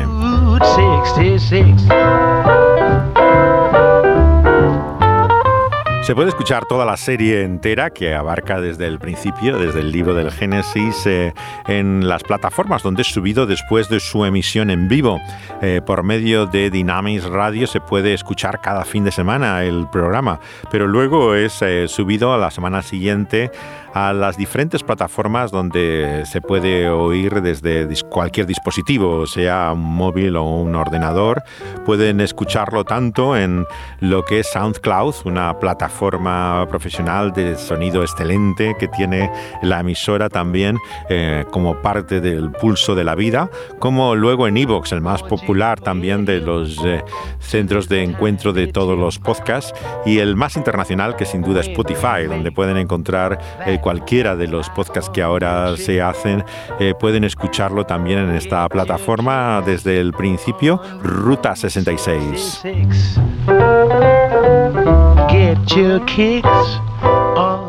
Se 6.03 6.17
puede 6.17 6.31
escuchar 6.31 6.65
toda 6.67 6.85
la 6.85 6.97
serie 6.97 7.45
entera 7.45 7.91
que 7.91 8.13
abarca 8.13 8.61
desde 8.61 8.89
el 8.89 8.99
principio, 8.99 9.57
desde 9.57 9.79
el 9.79 9.93
libro 9.93 10.15
del 10.15 10.33
Génesis, 10.33 11.07
eh, 11.07 11.33
en 11.69 12.09
las 12.09 12.25
plataformas 12.25 12.83
donde 12.83 13.03
es 13.03 13.09
subido 13.09 13.47
después 13.47 13.89
de 13.89 14.01
su 14.01 14.25
emisión 14.25 14.71
en 14.71 14.89
vivo. 14.89 15.21
Eh, 15.61 15.81
por 15.87 16.03
medio 16.03 16.47
de 16.47 16.71
Dynamics 16.71 17.23
Radio 17.27 17.69
se 17.69 17.81
puede 17.81 18.15
escuchar 18.15 18.61
cada 18.61 18.85
fin 18.85 19.05
de 19.05 19.13
semana 19.13 19.63
el 19.63 19.87
programa, 19.93 20.41
pero 20.73 20.89
luego 20.89 21.37
es 21.37 21.63
eh, 21.63 21.87
subido 21.87 22.35
a 22.35 22.39
la 22.39 22.51
semana 22.51 22.83
siguiente 22.83 23.53
a 23.95 24.13
las 24.13 24.37
diferentes 24.37 24.83
plataformas 24.83 25.51
donde 25.51 26.23
se 26.27 26.41
puede 26.41 26.89
oír 26.89 27.43
desde 27.43 27.89
cualquier 28.09 28.47
dispositivo, 28.47 29.27
sea 29.27 29.73
un 29.73 29.83
móvil 29.83 30.37
o 30.37 30.45
un 30.45 30.75
ordenador. 30.75 31.43
Pueden 31.85 32.21
escucharlo 32.21 32.85
tanto 32.85 33.37
en 33.37 33.67
lo 34.01 34.25
que 34.25 34.41
es 34.41 34.51
SoundCloud, 34.53 35.15
una 35.25 35.59
plataforma 35.59 36.67
profesional 36.69 37.33
de 37.33 37.57
sonido 37.57 38.03
excelente 38.03 38.75
que 38.79 38.89
tiene 38.89 39.31
la 39.63 39.81
emisora 39.81 40.29
también 40.29 40.79
eh, 41.09 41.45
como 41.51 41.81
parte 41.83 42.21
del 42.21 42.51
pulso 42.51 42.95
de 42.95 43.05
la 43.05 43.15
vida, 43.15 43.51
como 43.79 44.15
luego 44.15 44.49
en 44.49 44.57
Evox, 44.57 44.93
el 44.93 45.01
más 45.01 45.23
popular 45.23 45.81
también 45.81 46.25
de 46.25 46.41
los 46.41 46.79
eh, 46.85 47.03
centros 47.41 47.89
de 47.89 48.03
encuentro 48.03 48.53
de 48.53 48.67
todos 48.67 48.99
los 48.99 49.19
podcasts, 49.19 49.73
y 50.07 50.19
el 50.19 50.37
más 50.37 50.57
internacional 50.57 51.17
que 51.17 51.25
sin 51.25 51.43
duda 51.43 51.61
es 51.61 51.69
Spotify, 51.69 52.27
donde 52.29 52.53
pueden 52.53 52.77
encontrar 52.77 53.39
eh, 53.67 53.81
cualquiera 53.83 54.37
de 54.37 54.49
los 54.49 54.71
podcasts 54.71 55.11
que 55.11 55.21
ahora 55.23 55.77
se 55.77 56.01
hacen, 56.01 56.45
eh, 56.81 56.95
pueden 56.99 57.25
escucharlo 57.25 57.85
también 57.85 58.21
en 58.21 58.31
esta 58.31 58.67
plataforma 58.69 59.63
desde 59.67 60.01
el 60.01 60.15
principio, 60.15 60.81
Ruta 61.03 61.55
66. 61.55 62.63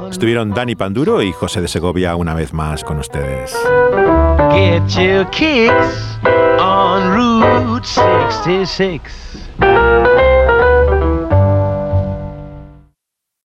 Estuvieron 0.09 0.51
Dani 0.51 0.75
Panduro 0.75 1.21
y 1.21 1.33
José 1.33 1.59
de 1.61 1.67
Segovia 1.67 2.15
una 2.15 2.33
vez 2.33 2.53
más 2.53 2.83
con 2.83 2.99
ustedes. 2.99 3.57
Get 4.51 4.87
your 4.89 5.25
kicks 5.31 6.19
on 6.59 7.15
Route 7.15 7.85
66. 7.85 9.01